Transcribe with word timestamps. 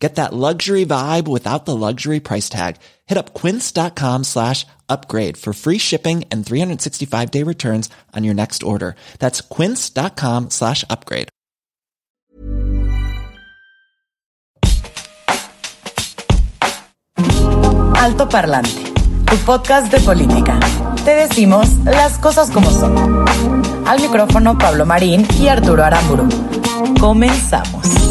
Get 0.00 0.14
that 0.14 0.32
luxury 0.32 0.86
vibe 0.86 1.28
without 1.28 1.66
the 1.66 1.76
luxury 1.76 2.20
price 2.20 2.48
tag. 2.48 2.76
Hit 3.06 3.18
up 3.18 3.34
quince.com 3.34 4.24
slash 4.24 4.66
upgrade 4.88 5.36
for 5.36 5.52
free 5.52 5.76
shipping 5.78 6.24
and 6.32 6.44
365 6.44 7.30
day 7.30 7.42
returns 7.44 7.90
on 8.16 8.24
your 8.24 8.34
next 8.34 8.62
order. 8.62 8.96
That's 9.18 9.42
quince.com 9.42 10.50
slash 10.50 10.84
upgrade. 10.88 11.28
Alto 17.96 18.26
Parlante, 18.26 18.70
tu 19.26 19.36
podcast 19.44 19.92
de 19.92 20.00
política. 20.00 20.58
Te 21.04 21.10
decimos 21.14 21.68
las 21.84 22.16
cosas 22.18 22.50
como 22.50 22.70
son. 22.70 23.24
Al 23.86 24.00
micrófono 24.00 24.56
Pablo 24.56 24.86
Marín 24.86 25.26
y 25.38 25.48
Arturo 25.48 25.84
Aramburu. 25.84 26.26
Comenzamos. 26.98 28.09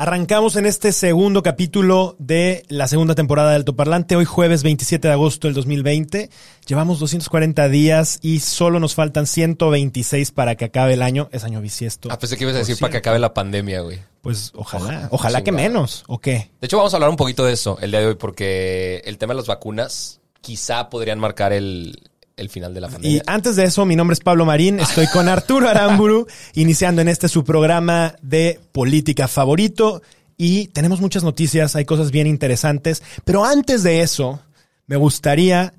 Arrancamos 0.00 0.56
en 0.56 0.64
este 0.64 0.92
segundo 0.92 1.42
capítulo 1.42 2.16
de 2.18 2.64
la 2.68 2.88
segunda 2.88 3.14
temporada 3.14 3.50
de 3.50 3.56
Alto 3.56 3.76
Parlante, 3.76 4.16
hoy 4.16 4.24
jueves 4.24 4.62
27 4.62 5.08
de 5.08 5.12
agosto 5.12 5.46
del 5.46 5.54
2020. 5.54 6.30
Llevamos 6.66 7.00
240 7.00 7.68
días 7.68 8.18
y 8.22 8.40
solo 8.40 8.80
nos 8.80 8.94
faltan 8.94 9.26
126 9.26 10.30
para 10.30 10.54
que 10.54 10.64
acabe 10.64 10.94
el 10.94 11.02
año. 11.02 11.28
Es 11.32 11.44
año 11.44 11.60
bisiesto. 11.60 12.08
Ah, 12.10 12.18
pensé 12.18 12.38
que 12.38 12.44
ibas 12.44 12.56
a 12.56 12.60
decir 12.60 12.78
para 12.78 12.92
que 12.92 12.96
acabe 12.96 13.18
la 13.18 13.34
pandemia, 13.34 13.82
güey. 13.82 13.98
Pues 14.22 14.52
ojalá, 14.54 15.08
ojalá 15.10 15.44
que 15.44 15.52
menos, 15.52 16.04
¿o 16.06 16.18
qué? 16.18 16.50
De 16.62 16.64
hecho, 16.64 16.78
vamos 16.78 16.94
a 16.94 16.96
hablar 16.96 17.10
un 17.10 17.16
poquito 17.16 17.44
de 17.44 17.52
eso 17.52 17.76
el 17.82 17.90
día 17.90 18.00
de 18.00 18.06
hoy 18.06 18.14
porque 18.14 19.02
el 19.04 19.18
tema 19.18 19.34
de 19.34 19.40
las 19.40 19.48
vacunas 19.48 20.22
quizá 20.40 20.88
podrían 20.88 21.18
marcar 21.18 21.52
el, 21.52 22.09
el 22.40 22.48
final 22.48 22.74
de 22.74 22.80
la 22.80 22.88
Y 22.88 22.92
pandemia. 22.92 23.22
antes 23.26 23.56
de 23.56 23.64
eso, 23.64 23.84
mi 23.84 23.96
nombre 23.96 24.14
es 24.14 24.20
Pablo 24.20 24.44
Marín, 24.44 24.80
estoy 24.80 25.06
con 25.08 25.28
Arturo 25.28 25.68
Aramburu, 25.68 26.26
iniciando 26.54 27.02
en 27.02 27.08
este 27.08 27.28
su 27.28 27.44
programa 27.44 28.14
de 28.22 28.58
política 28.72 29.28
favorito 29.28 30.02
y 30.36 30.68
tenemos 30.68 31.00
muchas 31.00 31.22
noticias, 31.22 31.76
hay 31.76 31.84
cosas 31.84 32.10
bien 32.10 32.26
interesantes, 32.26 33.02
pero 33.24 33.44
antes 33.44 33.82
de 33.82 34.00
eso, 34.00 34.40
me 34.86 34.96
gustaría 34.96 35.74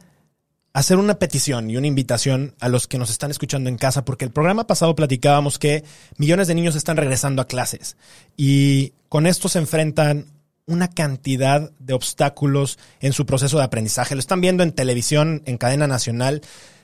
hacer 0.73 0.97
una 0.97 1.15
petición 1.15 1.69
y 1.69 1.77
una 1.77 1.87
invitación 1.87 2.55
a 2.59 2.69
los 2.69 2.87
que 2.87 2.97
nos 2.97 3.09
están 3.09 3.31
escuchando 3.31 3.69
en 3.69 3.77
casa, 3.77 4.05
porque 4.05 4.23
el 4.23 4.31
programa 4.31 4.67
pasado 4.67 4.95
platicábamos 4.95 5.59
que 5.59 5.83
millones 6.17 6.47
de 6.47 6.55
niños 6.55 6.75
están 6.75 6.97
regresando 6.97 7.41
a 7.41 7.47
clases 7.47 7.97
y 8.37 8.93
con 9.09 9.27
esto 9.27 9.49
se 9.49 9.59
enfrentan 9.59 10.27
una 10.65 10.89
cantidad 10.89 11.71
de 11.79 11.93
obstáculos 11.93 12.79
en 12.99 13.13
su 13.13 13.25
proceso 13.25 13.57
de 13.57 13.63
aprendizaje. 13.63 14.15
Lo 14.15 14.19
están 14.19 14.41
viendo 14.41 14.63
en 14.63 14.71
televisión, 14.71 15.43
en 15.45 15.57
cadena 15.57 15.87
nacional, 15.87 16.41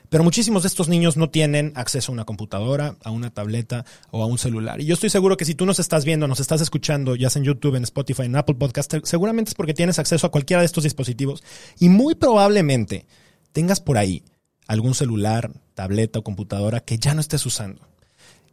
pero 0.08 0.24
muchísimos 0.24 0.62
de 0.62 0.68
estos 0.68 0.88
niños 0.88 1.16
no 1.16 1.30
tienen 1.30 1.72
acceso 1.74 2.10
a 2.10 2.14
una 2.14 2.24
computadora, 2.24 2.96
a 3.04 3.10
una 3.10 3.30
tableta 3.30 3.84
o 4.10 4.22
a 4.22 4.26
un 4.26 4.38
celular. 4.38 4.80
Y 4.80 4.86
yo 4.86 4.94
estoy 4.94 5.10
seguro 5.10 5.36
que 5.36 5.44
si 5.44 5.54
tú 5.54 5.66
nos 5.66 5.78
estás 5.78 6.04
viendo, 6.04 6.26
nos 6.26 6.40
estás 6.40 6.60
escuchando, 6.60 7.14
ya 7.14 7.28
sea 7.30 7.40
en 7.40 7.46
YouTube, 7.46 7.76
en 7.76 7.84
Spotify, 7.84 8.22
en 8.22 8.36
Apple 8.36 8.54
Podcast, 8.54 8.94
seguramente 9.04 9.50
es 9.50 9.54
porque 9.54 9.74
tienes 9.74 9.98
acceso 9.98 10.26
a 10.26 10.30
cualquiera 10.30 10.62
de 10.62 10.66
estos 10.66 10.84
dispositivos 10.84 11.42
y 11.78 11.88
muy 11.88 12.14
probablemente 12.14 13.06
tengas 13.52 13.80
por 13.80 13.98
ahí 13.98 14.22
algún 14.66 14.94
celular, 14.94 15.50
tableta 15.74 16.18
o 16.18 16.24
computadora 16.24 16.80
que 16.80 16.98
ya 16.98 17.14
no 17.14 17.20
estés 17.20 17.44
usando. 17.44 17.88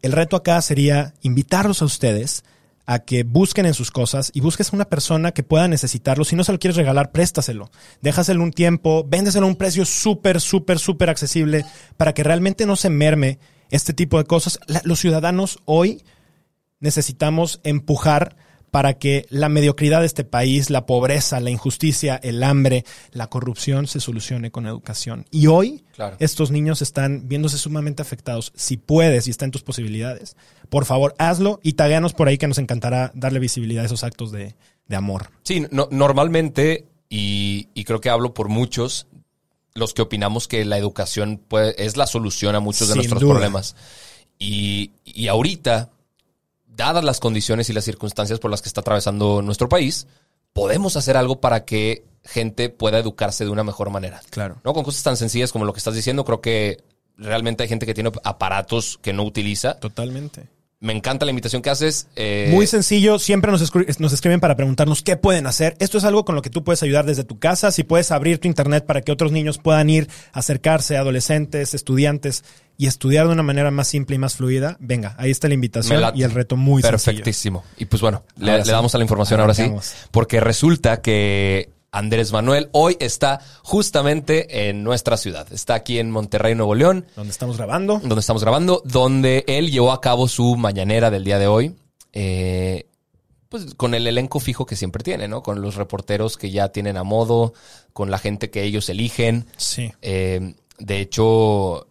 El 0.02 0.12
reto 0.12 0.36
acá 0.36 0.62
sería 0.62 1.14
invitarlos 1.22 1.82
a 1.82 1.86
ustedes 1.86 2.44
a 2.86 3.00
que 3.00 3.24
busquen 3.24 3.66
en 3.66 3.74
sus 3.74 3.92
cosas 3.92 4.32
y 4.34 4.42
busques 4.42 4.72
a 4.72 4.76
una 4.76 4.86
persona 4.86 5.32
que 5.32 5.44
pueda 5.44 5.68
necesitarlo. 5.68 6.24
Si 6.24 6.36
no 6.36 6.44
se 6.44 6.52
lo 6.52 6.60
quieres 6.60 6.78
regalar, 6.78 7.12
préstaselo. 7.12 7.72
Déjaselo 8.02 8.44
un 8.44 8.52
tiempo, 8.52 9.06
véndeselo 9.08 9.46
a 9.46 9.50
un 9.50 9.56
precio 9.56 9.86
súper, 9.86 10.40
súper, 10.40 10.80
súper 10.80 11.10
accesible 11.10 11.66
para 11.98 12.14
que 12.14 12.24
realmente 12.24 12.66
no 12.66 12.76
se 12.76 12.90
merme 12.90 13.40
este 13.72 13.94
tipo 13.94 14.18
de 14.18 14.26
cosas. 14.26 14.60
Los 14.84 15.00
ciudadanos 15.00 15.60
hoy 15.66 16.04
necesitamos 16.80 17.60
empujar 17.64 18.36
para 18.76 18.96
que 18.96 19.26
la 19.30 19.48
mediocridad 19.48 20.02
de 20.02 20.06
este 20.06 20.26
país, 20.26 20.70
la 20.70 20.86
pobreza, 20.86 21.40
la 21.40 21.50
injusticia, 21.50 22.18
el 22.22 22.44
hambre, 22.44 22.84
la 23.14 23.28
corrupción 23.28 23.88
se 23.88 24.02
solucione 24.02 24.52
con 24.52 24.68
educación. 24.68 25.26
Y 25.32 25.48
hoy 25.48 25.86
Claro. 25.96 26.18
estos 26.20 26.52
niños 26.52 26.82
están 26.82 27.30
viéndose 27.30 27.58
sumamente 27.58 28.02
afectados. 28.02 28.52
Si 28.54 28.76
puedes 28.76 29.28
y 29.28 29.32
está 29.32 29.46
en 29.46 29.52
tus 29.52 29.64
posibilidades, 29.64 30.36
por 30.68 30.84
favor, 30.84 31.16
hazlo 31.20 31.62
y 31.64 31.74
tagueanos 31.74 32.12
por 32.12 32.28
ahí 32.28 32.38
que 32.38 32.50
nos 32.50 32.58
encantará 32.58 33.14
darle 33.16 33.40
visibilidad 33.40 33.84
a 33.84 33.86
esos 33.86 34.04
actos 34.04 34.34
de, 34.34 34.56
de 34.90 34.96
amor. 34.98 35.30
Sí, 35.44 35.66
no- 35.72 35.88
normalmente, 35.90 36.86
y, 37.08 37.70
y 37.76 37.86
creo 37.86 38.02
que 38.02 38.10
hablo 38.10 38.34
por 38.34 38.50
muchos, 38.50 39.08
los 39.74 39.94
que 39.94 40.02
opinamos 40.02 40.50
que 40.50 40.66
la 40.66 40.78
educación 40.78 41.40
puede- 41.48 41.82
es 41.82 41.96
la 41.96 42.08
solución 42.08 42.56
a 42.56 42.60
muchos 42.60 42.90
de 42.90 42.96
Sin 42.96 42.98
nuestros 42.98 43.22
duda. 43.22 43.36
problemas. 43.36 43.78
Y, 44.38 44.92
y 45.06 45.30
ahorita, 45.30 45.92
dadas 46.76 47.04
las 47.04 47.20
condiciones 47.20 47.70
y 47.70 47.74
las 47.74 47.86
circunstancias 47.86 48.40
por 48.40 48.52
las 48.52 48.62
que 48.62 48.70
está 48.70 48.82
atravesando 48.82 49.42
nuestro 49.42 49.70
país, 49.70 50.08
podemos 50.54 50.96
hacer 50.96 51.18
algo 51.18 51.42
para 51.42 51.66
que 51.66 52.06
gente 52.24 52.70
pueda 52.70 53.00
educarse 53.00 53.46
de 53.46 53.52
una 53.52 53.64
mejor 53.64 53.90
manera. 53.90 54.22
Claro. 54.30 54.58
¿no? 54.64 54.74
Con 54.74 54.84
cosas 54.84 55.04
tan 55.04 55.18
sencillas 55.18 55.52
como 55.52 55.66
lo 55.66 55.74
que 55.74 55.80
estás 55.80 55.96
diciendo, 55.96 56.26
creo 56.26 56.42
que 56.42 56.84
realmente 57.18 57.64
hay 57.64 57.70
gente 57.70 57.86
que 57.86 57.94
tiene 57.94 58.12
aparatos 58.24 59.00
que 59.02 59.14
no 59.14 59.24
utiliza. 59.24 59.80
Totalmente. 59.80 60.48
Me 60.82 60.94
encanta 60.94 61.26
la 61.26 61.32
invitación 61.32 61.62
que 61.62 61.70
haces. 61.70 62.08
eh, 62.16 62.50
Muy 62.52 62.68
sencillo, 62.68 63.18
siempre 63.18 63.50
nos, 63.52 63.62
escri- 63.64 63.98
nos 63.98 64.12
escriben 64.14 64.40
para 64.40 64.56
preguntarnos 64.56 65.02
qué 65.04 65.16
pueden 65.16 65.48
hacer. 65.48 65.76
Esto 65.80 65.98
es 65.98 66.04
algo 66.04 66.26
con 66.26 66.36
lo 66.36 66.42
que 66.42 66.50
tú 66.50 66.64
puedes 66.64 66.84
ayudar 66.84 67.06
desde 67.06 67.24
tu 67.24 67.40
casa. 67.40 67.72
Si 67.72 67.84
puedes 67.84 68.12
abrir 68.12 68.40
tu 68.40 68.48
internet 68.48 68.86
para 68.86 69.02
que 69.02 69.12
otros 69.12 69.32
niños 69.32 69.58
puedan 69.58 69.90
ir, 69.90 70.10
acercarse, 70.34 70.98
adolescentes, 70.98 71.74
estudiantes, 71.74 72.44
y 72.78 72.88
estudiar 72.88 73.26
de 73.28 73.32
una 73.32 73.42
manera 73.42 73.72
más 73.72 73.88
simple 73.88 74.18
y 74.18 74.20
más 74.20 74.36
fluida, 74.36 74.76
venga, 74.82 75.16
ahí 75.18 75.32
está 75.32 75.48
la 75.48 75.54
invitación 75.54 76.04
y 76.14 76.24
el 76.24 76.32
reto 76.32 76.58
muy 76.58 76.82
sencillo. 76.82 76.98
Perfectísimo. 76.98 77.64
Y 77.78 77.86
pues 77.86 78.02
bueno, 78.02 78.26
le, 78.38 78.62
damos 78.66 78.94
a 78.94 78.98
la 78.98 79.06
información 79.06 79.40
ahora 79.40 79.54
sí. 79.54 79.72
Porque 80.12 80.42
resulta 80.42 81.02
que 81.02 81.70
Andrés 81.96 82.32
Manuel 82.34 82.70
hoy 82.74 82.98
está 83.00 83.40
justamente 83.64 84.68
en 84.70 84.84
nuestra 84.84 85.16
ciudad. 85.18 85.48
Está 85.54 85.76
aquí 85.76 85.98
en 86.00 86.12
Monterrey, 86.12 86.54
Nuevo 86.54 86.76
León, 86.76 87.06
Donde 87.16 87.32
estamos 87.32 87.56
grabando. 87.58 88.00
donde 88.00 88.20
estamos 88.20 88.44
grabando, 88.44 88.82
donde 88.86 89.46
él 89.48 89.72
llevó 89.72 89.92
a 89.94 90.02
cabo 90.02 90.28
su 90.28 90.56
mañanera 90.58 91.10
del 91.10 91.24
día 91.24 91.40
de 91.40 91.48
hoy. 91.48 91.76
eh, 92.14 92.88
pues 93.48 93.76
con 93.76 93.94
el 93.94 94.06
elenco 94.08 94.40
fijo 94.42 94.66
que 94.66 94.76
siempre 94.76 95.04
tiene, 95.04 95.28
¿no? 95.30 95.42
Con 95.42 95.62
los 95.62 95.76
reporteros 95.76 96.36
que 96.36 96.50
ya 96.52 96.70
tienen 96.70 96.98
a 96.98 97.04
modo, 97.04 97.54
con 97.94 98.12
la 98.12 98.18
gente 98.18 98.50
que 98.50 98.64
ellos 98.64 98.90
eligen. 98.90 99.46
Sí. 99.56 99.94
Eh, 100.02 100.56
de 100.80 101.00
hecho, 101.00 101.88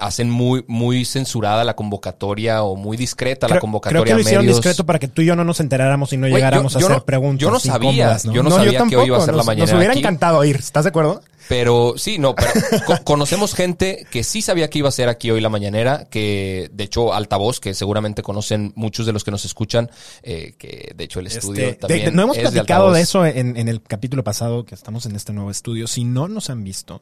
hacen 0.00 0.28
muy, 0.28 0.64
muy 0.66 1.04
censurada 1.04 1.62
la 1.62 1.76
convocatoria 1.76 2.64
o 2.64 2.74
muy 2.74 2.96
discreta 2.96 3.46
la 3.46 3.60
convocatoria 3.60 4.02
creo 4.02 4.04
que 4.04 4.14
lo 4.14 4.20
hicieron 4.20 4.44
medios. 4.44 4.56
discreto 4.58 4.84
para 4.84 4.98
que 4.98 5.06
tú 5.06 5.22
y 5.22 5.26
yo 5.26 5.36
no 5.36 5.44
nos 5.44 5.60
enteráramos 5.60 6.12
y 6.12 6.16
no 6.16 6.26
llegáramos 6.26 6.72
yo- 6.72 6.78
a 6.78 6.82
hacer 6.82 6.96
no- 6.98 7.04
preguntas. 7.04 7.40
yo 7.42 7.50
no 7.50 7.60
sabía, 7.60 8.16
yo 8.18 8.42
no 8.42 8.50
sabía 8.50 8.84
que 8.88 8.96
hoy 8.96 9.06
iba 9.06 9.18
a 9.18 9.20
ser 9.24 9.34
la 9.34 9.44
mañanera 9.44 9.72
Nos 9.72 9.78
hubiera 9.78 9.92
aquí. 9.92 10.00
encantado 10.00 10.44
ir, 10.44 10.56
¿estás 10.56 10.84
de 10.84 10.88
acuerdo? 10.88 11.22
Pero 11.48 11.94
sí, 11.96 12.18
no, 12.18 12.34
pero 12.34 12.50
co- 12.86 12.98
conocemos 13.04 13.54
gente 13.54 14.04
que 14.10 14.24
sí 14.24 14.42
sabía 14.42 14.68
que 14.68 14.78
iba 14.78 14.88
a 14.88 14.92
ser 14.92 15.08
aquí 15.08 15.30
hoy 15.30 15.40
la 15.40 15.48
mañanera, 15.50 16.06
que 16.10 16.70
de 16.72 16.84
hecho 16.84 17.12
Altavoz, 17.14 17.60
que 17.60 17.72
seguramente 17.74 18.22
conocen 18.22 18.72
muchos 18.76 19.06
de 19.06 19.12
los 19.12 19.22
que 19.22 19.30
nos 19.30 19.44
escuchan, 19.44 19.90
eh, 20.22 20.54
que 20.58 20.92
de 20.96 21.04
hecho 21.04 21.20
el 21.20 21.26
estudio 21.28 21.66
Este, 21.68 21.74
también 21.80 22.00
de- 22.06 22.10
de- 22.10 22.16
no 22.16 22.22
hemos 22.22 22.36
es 22.38 22.50
platicado 22.50 22.90
de, 22.92 23.00
eso 23.02 23.24
en, 23.26 23.56
en 23.56 23.68
el 23.68 23.80
capítulo 23.82 24.24
pasado 24.24 24.64
que 24.64 24.74
estamos 24.74 25.06
en 25.06 25.14
este 25.14 25.32
nuevo 25.32 25.50
estudio. 25.52 25.86
Si 25.86 26.02
no 26.02 26.26
nos 26.26 26.48
han 26.50 26.64
visto, 26.64 27.00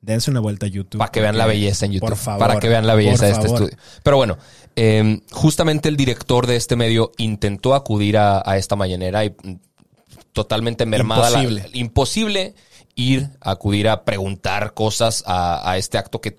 dense 0.00 0.30
una 0.30 0.40
vuelta 0.40 0.66
a 0.66 0.68
YouTube. 0.68 0.98
Para 0.98 1.10
que 1.10 1.20
vean 1.20 1.36
la 1.38 1.46
belleza 1.46 1.86
en 1.86 1.92
YouTube. 1.92 2.08
Por 2.08 2.16
favor. 2.18 2.40
Para 2.46 2.60
que 2.60 2.68
vean 2.68 2.86
la 2.86 2.94
belleza 2.94 3.26
de 3.26 3.32
este 3.32 3.48
favor. 3.48 3.62
estudio. 3.62 3.78
Pero 4.02 4.16
bueno, 4.16 4.38
eh, 4.76 5.20
justamente 5.32 5.88
el 5.88 5.96
director 5.96 6.46
de 6.46 6.56
este 6.56 6.76
medio 6.76 7.12
intentó 7.18 7.74
acudir 7.74 8.16
a, 8.18 8.42
a 8.44 8.56
esta 8.56 8.76
mañanera 8.76 9.24
y 9.24 9.30
mm, 9.30 9.56
totalmente 10.32 10.86
mermada. 10.86 11.30
la- 11.30 11.42
Imposible. 11.42 11.70
imposible 11.72 12.54
ir 12.98 13.28
a 13.42 13.50
acudir 13.50 13.88
a 13.88 14.04
preguntar 14.04 14.72
cosas 14.72 15.22
a, 15.26 15.70
a 15.70 15.76
este 15.76 15.98
acto 15.98 16.20
que, 16.20 16.34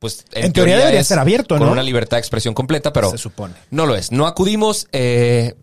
pues, 0.00 0.24
En 0.32 0.52
teoría 0.52 0.78
debería 0.78 1.04
ser 1.04 1.18
abierto, 1.20 1.56
Con 1.58 1.66
¿no? 1.66 1.72
una 1.72 1.82
libertad 1.82 2.16
de 2.16 2.20
expresión 2.20 2.54
completa, 2.54 2.92
pero 2.92 3.10
Se 3.12 3.18
supone. 3.18 3.54
no 3.70 3.86
lo 3.86 3.94
es. 3.94 4.10
No 4.10 4.26
acudimos, 4.26 4.88
eh, 4.92 5.54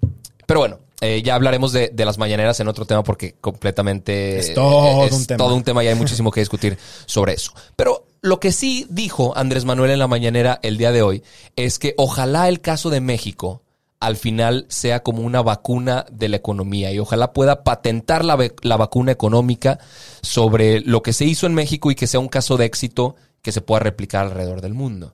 pero 0.45 0.61
bueno. 0.61 0.79
Eh, 1.03 1.21
ya 1.21 1.35
hablaremos 1.35 1.73
de, 1.73 1.89
de 1.89 2.05
las 2.05 2.17
mañaneras 2.17 2.59
en 2.61 2.69
otro 2.69 2.85
tema 2.85 3.03
porque 3.03 3.35
completamente 3.41 4.39
Es 4.39 4.53
todo 4.53 5.05
eh, 5.05 5.09
un 5.11 5.25
tema. 5.25 5.37
todo 5.37 5.55
un 5.55 5.63
tema 5.63 5.83
y 5.83 5.87
hay 5.87 5.95
muchísimo 5.95 6.31
que 6.31 6.39
discutir 6.39 6.77
sobre 7.05 7.33
eso. 7.33 7.51
Pero 7.75 8.05
lo 8.21 8.39
que 8.39 8.53
sí 8.53 8.87
dijo 8.89 9.37
Andrés 9.37 9.65
Manuel 9.65 9.91
en 9.91 9.99
la 9.99 10.07
mañanera 10.07 10.61
el 10.63 10.77
día 10.77 10.93
de 10.93 11.01
hoy 11.01 11.21
es 11.57 11.77
que 11.77 11.93
ojalá 11.97 12.47
el 12.47 12.61
caso 12.61 12.89
de 12.89 13.01
México 13.01 13.63
al 13.99 14.15
final 14.15 14.65
sea 14.69 15.03
como 15.03 15.23
una 15.23 15.41
vacuna 15.41 16.05
de 16.09 16.29
la 16.29 16.37
economía 16.37 16.91
y 16.93 16.99
ojalá 16.99 17.33
pueda 17.33 17.63
patentar 17.63 18.23
la 18.23 18.77
vacuna 18.77 19.11
económica 19.11 19.79
sobre 20.21 20.79
lo 20.79 21.01
que 21.01 21.11
se 21.11 21.25
hizo 21.25 21.47
en 21.47 21.53
México 21.53 21.91
y 21.91 21.95
que 21.95 22.07
sea 22.07 22.21
un 22.21 22.29
caso 22.29 22.55
de 22.55 22.65
éxito 22.65 23.15
que 23.41 23.51
se 23.51 23.61
pueda 23.61 23.81
replicar 23.81 24.25
alrededor 24.25 24.61
del 24.61 24.73
mundo. 24.73 25.13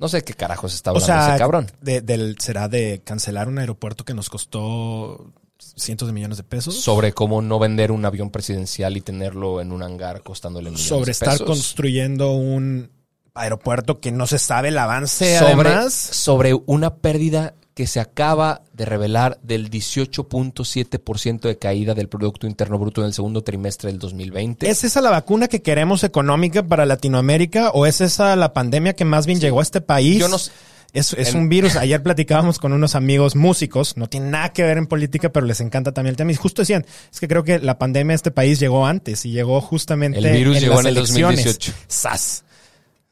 No 0.00 0.08
sé 0.08 0.24
qué 0.24 0.32
carajos 0.34 0.74
está 0.74 0.90
O 0.92 0.96
hablando 0.96 1.06
sea, 1.22 1.28
ese 1.30 1.38
cabrón. 1.38 1.70
de- 1.80 2.00
del, 2.00 2.36
será 2.40 2.68
de 2.68 3.02
cancelar 3.04 3.46
un 3.48 3.58
aeropuerto 3.58 4.04
que 4.04 4.14
nos 4.14 4.30
costó 4.30 5.30
cientos 5.76 6.08
de 6.08 6.14
millones 6.14 6.38
de 6.38 6.42
pesos. 6.42 6.74
Sobre 6.80 7.12
cómo 7.12 7.42
no 7.42 7.58
vender 7.58 7.92
un 7.92 8.04
avión 8.06 8.30
presidencial 8.30 8.96
y 8.96 9.02
tenerlo 9.02 9.60
en 9.60 9.72
un 9.72 9.82
hangar 9.82 10.22
costándole 10.22 10.70
millones 10.70 10.88
sobre 10.88 11.04
de 11.06 11.12
estar 11.12 11.32
pesos. 11.32 11.46
construyendo 11.46 12.32
un 12.32 12.90
aeropuerto 13.34 14.00
que 14.00 14.10
no 14.10 14.26
se 14.26 14.38
sabe 14.38 14.68
el 14.68 14.78
avance 14.78 15.38
sobre, 15.38 15.68
además. 15.70 15.92
sobre 15.94 16.54
una 16.66 16.96
pérdida 16.96 17.54
que 17.74 17.86
se 17.86 18.00
acaba 18.00 18.62
de 18.72 18.84
revelar 18.84 19.38
del 19.42 19.70
18.7% 19.70 21.40
de 21.42 21.58
caída 21.58 21.94
del 21.94 22.08
Producto 22.08 22.46
Interno 22.46 22.78
Bruto 22.78 23.00
en 23.00 23.08
el 23.08 23.14
segundo 23.14 23.42
trimestre 23.42 23.90
del 23.90 23.98
2020. 23.98 24.68
¿Es 24.68 24.84
esa 24.84 25.00
la 25.00 25.10
vacuna 25.10 25.48
que 25.48 25.62
queremos 25.62 26.04
económica 26.04 26.62
para 26.62 26.86
Latinoamérica 26.86 27.70
o 27.70 27.86
es 27.86 28.00
esa 28.00 28.36
la 28.36 28.52
pandemia 28.52 28.94
que 28.94 29.04
más 29.04 29.26
bien 29.26 29.40
llegó 29.40 29.60
a 29.60 29.62
este 29.62 29.80
país? 29.80 30.18
Yo 30.18 30.28
no 30.28 30.38
sé. 30.38 30.50
Es, 30.92 31.12
es 31.12 31.28
El- 31.30 31.36
un 31.36 31.48
virus. 31.48 31.76
Ayer 31.76 32.02
platicábamos 32.02 32.58
con 32.58 32.72
unos 32.72 32.96
amigos 32.96 33.36
músicos, 33.36 33.96
no 33.96 34.08
tiene 34.08 34.28
nada 34.30 34.52
que 34.52 34.64
ver 34.64 34.76
en 34.76 34.88
política, 34.88 35.28
pero 35.30 35.46
les 35.46 35.60
encanta 35.60 35.92
también 35.92 36.14
el 36.14 36.16
tema. 36.16 36.32
Y 36.32 36.34
justo 36.34 36.62
decían, 36.62 36.84
es 37.12 37.20
que 37.20 37.28
creo 37.28 37.44
que 37.44 37.60
la 37.60 37.78
pandemia 37.78 38.10
de 38.12 38.16
este 38.16 38.32
país 38.32 38.58
llegó 38.58 38.84
antes 38.86 39.24
y 39.24 39.30
llegó 39.30 39.60
justamente 39.60 40.18
El 40.18 40.32
virus 40.36 40.60
llegó 40.60 40.74
las 40.74 40.80
en 40.86 40.86
el 40.88 40.96
elecciones. 40.96 41.44
2018. 41.44 41.72
¡Sas! 41.86 42.42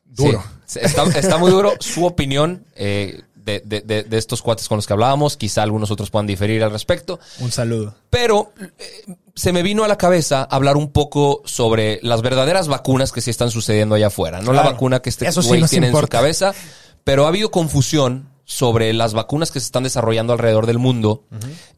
Duro. 0.04 0.42
Sí, 0.66 0.80
está, 0.82 1.04
está 1.16 1.38
muy 1.38 1.52
duro. 1.52 1.74
Su 1.78 2.04
opinión 2.04 2.64
eh, 2.74 3.22
de, 3.48 3.62
de- 3.64 3.80
de- 3.80 4.02
de 4.04 4.18
estos 4.18 4.42
cuates 4.42 4.68
con 4.68 4.76
los 4.76 4.86
que 4.86 4.92
hablábamos, 4.92 5.36
quizá 5.36 5.62
algunos 5.62 5.90
otros 5.90 6.10
puedan 6.10 6.26
diferir 6.26 6.62
al 6.62 6.70
respecto. 6.70 7.18
Un 7.40 7.50
saludo. 7.50 7.94
Pero 8.10 8.52
eh, 8.78 9.14
se 9.34 9.52
me 9.52 9.62
vino 9.62 9.84
a 9.84 9.88
la 9.88 9.96
cabeza 9.98 10.42
hablar 10.44 10.76
un 10.76 10.90
poco 10.92 11.42
sobre 11.44 11.98
las 12.02 12.22
verdaderas 12.22 12.68
vacunas 12.68 13.12
que 13.12 13.20
sí 13.20 13.30
están 13.30 13.50
sucediendo 13.50 13.94
allá 13.94 14.08
afuera. 14.08 14.40
No 14.40 14.52
la 14.52 14.62
vacuna 14.62 15.00
que 15.00 15.08
este 15.10 15.30
sí 15.32 15.40
güey 15.48 15.60
nos 15.60 15.70
tiene 15.70 15.86
en 15.88 15.92
su 15.92 15.98
cabeza. 16.08 16.54
Pero 17.04 17.24
ha 17.24 17.28
habido 17.28 17.50
confusión 17.50 18.28
sobre 18.44 18.92
las 18.92 19.14
vacunas 19.14 19.50
que 19.50 19.60
se 19.60 19.66
están 19.66 19.82
desarrollando 19.84 20.32
alrededor 20.32 20.66
del 20.66 20.78
mundo 20.78 21.24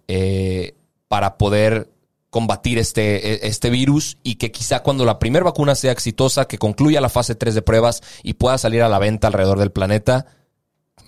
eh, 0.08 0.75
para 1.08 1.37
poder 1.38 1.88
combatir 2.31 2.78
este, 2.78 3.32
e- 3.34 3.49
este 3.49 3.70
virus 3.70 4.17
y 4.22 4.37
que 4.37 4.52
quizá 4.52 4.81
cuando 4.84 5.05
la 5.05 5.19
primera 5.19 5.44
vacuna 5.44 5.75
sea 5.75 5.90
exitosa, 5.93 6.46
que 6.46 6.58
concluya 6.58 7.00
la 7.00 7.08
fase 7.08 7.34
3 7.34 7.55
de 7.56 7.62
pruebas 7.62 8.02
y 8.22 8.34
pueda 8.34 8.56
salir 8.56 8.82
a 8.82 8.88
la 8.88 8.99
venta 9.00 9.26
alrededor 9.26 9.58
del 9.58 9.72
planeta, 9.72 10.26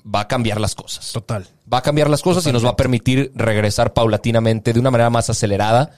va 0.05 0.21
a 0.21 0.29
cambiar 0.29 0.61
las 0.61 0.75
cosas 0.75 1.13
Total. 1.13 1.47
va 1.73 1.79
a 1.79 1.83
cambiar 1.83 2.09
las 2.11 2.23
cosas 2.23 2.47
y 2.47 2.53
nos 2.53 2.65
va 2.65 2.71
a 2.71 2.77
permitir 2.77 3.33
regresar 3.35 3.93
paulatinamente 3.93 4.73
de 4.73 4.81
una 4.81 4.91
manera 4.91 5.11
más 5.11 5.31
acelerada 5.31 5.91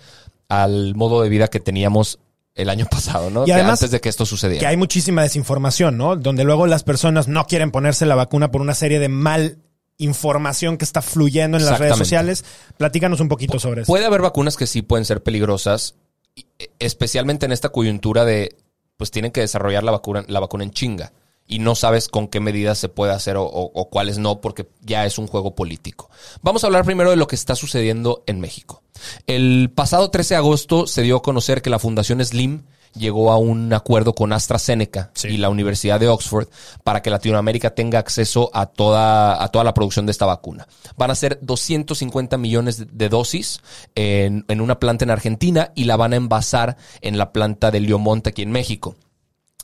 al 0.48 0.94
modo 0.94 1.22
de 1.22 1.28
vida 1.28 1.48
que 1.48 1.60
teníamos 1.60 2.18
el 2.54 2.68
año 2.70 2.86
pasado, 2.90 3.30
¿no? 3.30 3.42
Y 3.42 3.46
Que 3.46 3.54
además- 3.54 3.80
antes 3.82 3.90
de 3.90 4.00
que 4.00 4.08
esto 4.08 4.24
Que 4.24 4.28
sucediera. 4.28 4.68
hay 4.68 4.76
muchísima 4.76 5.22
desinformación, 5.22 5.96
¿no? 5.98 6.16
Donde 6.16 6.44
luego 6.44 6.66
las 6.66 6.82
personas 6.84 7.26
no 7.28 7.46
quieren 7.46 7.70
ponerse 7.70 8.06
la 8.06 8.14
vacuna 8.14 8.50
por 8.50 8.60
una 8.60 8.74
serie 8.74 9.00
de 9.00 9.08
mal 9.08 9.58
información 9.98 10.76
que 10.76 10.84
está 10.84 11.02
fluyendo 11.02 11.56
en 11.56 11.64
las 11.64 11.78
redes 11.78 11.96
sociales. 11.96 12.44
Platícanos 12.76 13.20
un 13.20 13.28
poquito 13.28 13.58
sobre 13.58 13.82
eso. 13.82 13.86
Puede 13.86 14.04
haber 14.04 14.22
vacunas 14.22 14.56
que 14.56 14.66
sí 14.66 14.82
pueden 14.82 15.04
ser 15.04 15.22
peligrosas, 15.22 15.94
e- 16.36 16.70
especialmente 16.78 17.46
en 17.46 17.52
esta 17.52 17.68
coyuntura 17.70 18.24
de, 18.24 18.56
pues 18.96 19.10
tienen 19.10 19.30
que 19.32 19.40
desarrollar 19.40 19.82
la 19.84 19.92
vacuna, 19.92 20.24
la 20.28 20.40
vacuna 20.40 20.64
en 20.64 20.70
chinga. 20.72 21.12
Y 21.46 21.58
no 21.58 21.74
sabes 21.74 22.08
con 22.08 22.28
qué 22.28 22.40
medidas 22.40 22.78
se 22.78 22.88
puede 22.88 23.12
hacer 23.12 23.36
o, 23.36 23.44
o- 23.44 23.70
o 23.74 23.90
cuáles 23.90 24.16
no, 24.18 24.40
porque 24.40 24.66
ya 24.80 25.04
es 25.04 25.18
un 25.18 25.26
juego 25.26 25.54
político. 25.54 26.08
Vamos 26.42 26.64
a 26.64 26.68
hablar 26.68 26.84
primero 26.84 27.10
de 27.10 27.16
lo 27.16 27.26
que 27.26 27.36
está 27.36 27.54
sucediendo 27.54 28.22
en 28.26 28.40
México. 28.40 28.82
El 29.26 29.70
pasado 29.74 30.10
13 30.10 30.34
de 30.34 30.38
agosto 30.38 30.86
se 30.86 31.02
dio 31.02 31.16
a 31.16 31.22
conocer 31.22 31.60
que 31.60 31.68
la 31.70 31.78
Fundación 31.78 32.24
Slim 32.24 32.62
llegó 32.96 33.32
a 33.32 33.38
un 33.38 33.72
acuerdo 33.72 34.14
con 34.14 34.32
AstraZeneca 34.32 35.10
Sí. 35.14 35.26
y 35.28 35.36
la 35.36 35.48
Universidad 35.50 35.98
de 35.98 36.08
Oxford 36.08 36.46
para 36.84 37.02
que 37.02 37.10
Latinoamérica 37.10 37.74
tenga 37.74 37.98
acceso 37.98 38.50
a 38.54 38.66
toda, 38.66 39.42
a 39.42 39.48
toda 39.48 39.64
la 39.64 39.74
producción 39.74 40.06
de 40.06 40.12
esta 40.12 40.26
vacuna. 40.26 40.68
Van 40.96 41.10
a 41.10 41.14
ser 41.16 41.40
250 41.42 42.38
millones 42.38 42.78
de- 42.78 42.84
de 42.86 43.08
dosis 43.08 43.60
en, 43.96 44.44
en 44.48 44.60
una 44.60 44.78
planta 44.78 45.04
en 45.04 45.10
Argentina 45.10 45.72
y 45.74 45.84
la 45.84 45.96
van 45.96 46.12
a 46.12 46.16
envasar 46.16 46.76
en 47.00 47.18
la 47.18 47.32
planta 47.32 47.70
de 47.72 47.80
Liomonte 47.80 48.30
aquí 48.30 48.42
en 48.42 48.52
México. 48.52 48.94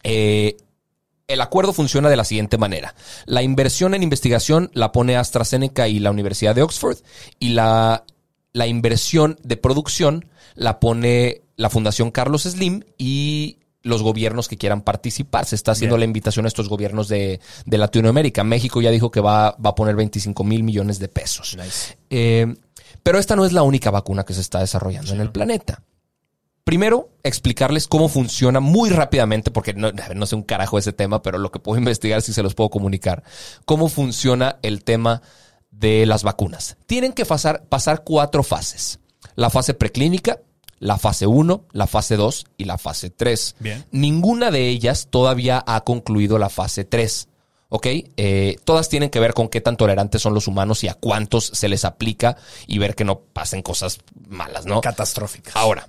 Eh, 0.03 0.57
el 1.33 1.41
acuerdo 1.41 1.73
funciona 1.73 2.09
de 2.09 2.17
la 2.17 2.25
siguiente 2.25 2.59
manera. 2.59 2.95
La 3.27 3.43
inversión 3.43 3.95
en 3.95 4.03
investigación 4.03 4.71
la 4.75 4.93
pone 4.93 5.17
AstraZeneca 5.17 5.89
y 5.89 5.99
la 5.99 6.11
Universidad 6.11 6.55
de 6.55 6.63
Oxford 6.63 6.99
y 7.39 7.51
la, 7.51 8.05
la 8.53 8.67
inversión 8.67 9.39
de 9.43 9.57
producción 9.57 10.27
la 10.55 10.81
pone 10.81 11.43
la 11.57 11.71
Fundación 11.71 12.11
Carlos 12.11 12.43
Slim 12.43 12.83
y 12.99 13.59
los 13.83 14.03
gobiernos 14.03 14.49
que 14.49 14.59
quieran 14.59 14.83
participar. 14.83 15.47
Se 15.47 15.55
está 15.55 15.73
haciendo 15.73 15.97
Bien. 15.97 16.01
la 16.01 16.07
invitación 16.07 16.45
a 16.45 16.49
estos 16.49 16.69
gobiernos 16.69 17.09
de, 17.09 17.41
de 17.65 17.79
Latinoamérica. 17.79 18.45
México 18.45 18.81
ya 18.81 18.91
dijo 18.91 19.11
que 19.11 19.21
va, 19.21 19.53
va 19.65 19.71
a 19.71 19.75
poner 19.75 19.97
25 19.97 20.45
mil 20.45 20.63
millones 20.63 20.99
de 20.99 21.09
pesos. 21.09 21.57
Eh, 22.11 22.55
pero 23.03 23.19
esta 23.19 23.37
no 23.37 23.47
es 23.47 23.53
la 23.53 23.63
única 23.63 23.91
vacuna 23.91 24.25
que 24.25 24.35
se 24.35 24.41
está 24.41 24.61
desarrollando 24.61 25.13
en 25.13 25.21
el 25.21 25.31
planeta. 25.31 25.83
Primero, 26.71 27.11
explicarles 27.25 27.89
cómo 27.89 28.09
funciona 28.09 28.61
muy 28.61 28.91
rápidamente, 28.91 29.51
porque 29.51 29.75
no, 29.75 29.91
no 29.91 30.27
sé 30.27 30.37
un 30.37 30.45
carajo 30.45 30.79
ese 30.79 30.93
tema, 30.93 31.21
pero 31.21 31.37
lo 31.37 31.51
que 31.51 31.59
puedo 31.59 31.77
investigar 31.81 32.23
si 32.23 32.33
se 32.33 32.45
los 32.45 32.55
puedo 32.55 32.71
comunicar. 32.71 33.25
Cómo 33.65 33.89
funciona 33.89 34.61
el 34.63 34.85
tema 34.85 35.21
de 35.73 36.07
las 36.07 36.23
vacunas. 36.23 36.77
Tienen 36.87 37.13
que 37.13 37.27
pasar, 37.27 37.65
pasar 37.65 38.05
cuatro 38.05 38.45
fases. 38.45 39.01
La 39.35 39.51
fase 39.51 39.75
preclínica, 39.75 40.43
la 40.79 40.97
fase 40.97 41.27
1, 41.27 41.65
la 41.73 41.89
fase 41.89 42.15
2 42.15 42.47
y 42.57 42.67
la 42.67 42.79
fase 42.79 43.11
3. 43.11 43.57
Bien. 43.59 43.85
Ninguna 43.91 44.53
de 44.53 44.69
ellas 44.69 45.09
todavía 45.11 45.65
ha 45.67 45.81
concluido 45.81 46.39
la 46.39 46.51
fase 46.51 46.85
3. 46.85 47.27
¿Ok? 47.69 47.87
Eh, 48.17 48.59
todas 48.63 48.89
tienen 48.89 49.11
que 49.11 49.19
ver 49.19 49.35
con 49.35 49.49
qué 49.49 49.61
tan 49.61 49.77
tolerantes 49.77 50.23
son 50.23 50.35
los 50.35 50.47
humanos 50.47 50.85
y 50.85 50.89
a 50.89 50.95
cuántos 50.95 51.47
se 51.47 51.69
les 51.69 51.85
aplica 51.85 52.37
y 52.69 52.79
ver 52.79 52.95
que 52.95 53.05
no 53.05 53.19
pasen 53.19 53.61
cosas 53.61 53.99
malas, 54.29 54.67
¿no? 54.67 54.81
Catastróficas. 54.81 55.57
Ahora, 55.57 55.89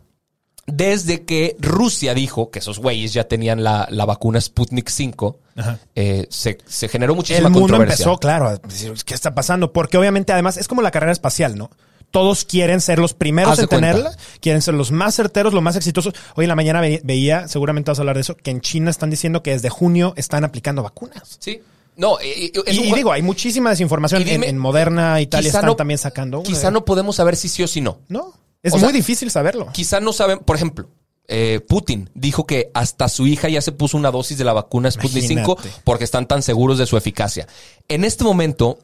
desde 0.67 1.23
que 1.25 1.55
Rusia 1.59 2.13
dijo 2.13 2.49
que 2.51 2.59
esos 2.59 2.79
güeyes 2.79 3.13
ya 3.13 3.25
tenían 3.27 3.63
la, 3.63 3.87
la 3.89 4.05
vacuna 4.05 4.39
Sputnik 4.39 4.89
5, 4.89 5.39
Ajá. 5.57 5.79
eh, 5.95 6.27
se, 6.29 6.57
se 6.65 6.87
generó 6.87 7.15
muchísima 7.15 7.47
el 7.47 7.53
mundo 7.53 7.67
controversia. 7.69 8.03
empezó, 8.03 8.17
claro, 8.19 8.47
a 8.47 8.57
decir, 8.57 8.93
¿qué 9.05 9.13
está 9.13 9.33
pasando? 9.35 9.73
Porque 9.73 9.97
obviamente, 9.97 10.31
además, 10.33 10.57
es 10.57 10.67
como 10.67 10.81
la 10.81 10.91
carrera 10.91 11.11
espacial, 11.11 11.57
¿no? 11.57 11.71
Todos 12.11 12.43
quieren 12.43 12.81
ser 12.81 12.99
los 12.99 13.13
primeros 13.13 13.53
Haz 13.53 13.59
en 13.59 13.67
tenerla, 13.69 14.09
cuenta. 14.11 14.23
quieren 14.41 14.61
ser 14.61 14.73
los 14.73 14.91
más 14.91 15.15
certeros, 15.15 15.53
los 15.53 15.63
más 15.63 15.77
exitosos. 15.77 16.13
Hoy 16.35 16.43
en 16.45 16.49
la 16.49 16.55
mañana 16.55 16.81
ve- 16.81 16.99
veía, 17.05 17.47
seguramente 17.47 17.89
vas 17.89 17.99
a 17.99 18.01
hablar 18.01 18.15
de 18.15 18.21
eso, 18.21 18.35
que 18.35 18.51
en 18.51 18.59
China 18.61 18.91
están 18.91 19.09
diciendo 19.09 19.41
que 19.43 19.51
desde 19.51 19.69
junio 19.69 20.13
están 20.17 20.43
aplicando 20.43 20.83
vacunas. 20.83 21.37
Sí. 21.39 21.61
No, 21.95 22.19
eh, 22.19 22.51
eh, 22.53 22.61
Y, 22.73 22.93
digo, 22.93 23.11
hay 23.13 23.21
muchísima 23.21 23.69
desinformación. 23.69 24.23
Dime, 24.23 24.35
en, 24.35 24.44
en 24.44 24.57
Moderna, 24.57 25.19
Italia 25.21 25.47
están 25.47 25.65
no- 25.65 25.75
también 25.75 25.97
sacando 25.97 26.39
una. 26.39 26.47
Quizá 26.47 26.69
no 26.71 26.83
podemos 26.83 27.15
saber 27.15 27.35
si 27.37 27.47
sí 27.47 27.63
o 27.63 27.68
si 27.68 27.80
no. 27.81 27.99
No, 28.09 28.33
es 28.63 28.73
O 28.73 28.77
muy 28.77 28.81
sea, 28.87 28.91
difícil 28.91 29.31
saberlo. 29.31 29.68
Quizá 29.73 29.99
no 29.99 30.13
saben, 30.13 30.39
por 30.39 30.56
ejemplo, 30.56 30.89
eh, 31.27 31.61
Putin 31.68 32.09
dijo 32.13 32.45
que 32.45 32.71
hasta 32.73 33.07
su 33.07 33.25
hija 33.25 33.47
ya 33.49 33.61
se 33.61 33.71
puso 33.71 33.97
una 33.97 34.11
dosis 34.11 34.37
de 34.37 34.44
la 34.44 34.53
vacuna 34.53 34.91
Sputnik 34.91 35.23
5 35.23 35.51
Imagínate. 35.51 35.81
porque 35.83 36.03
están 36.03 36.27
tan 36.27 36.41
seguros 36.41 36.77
de 36.77 36.85
su 36.85 36.97
eficacia. 36.97 37.47
En 37.87 38.03
este 38.03 38.23
momento, 38.23 38.80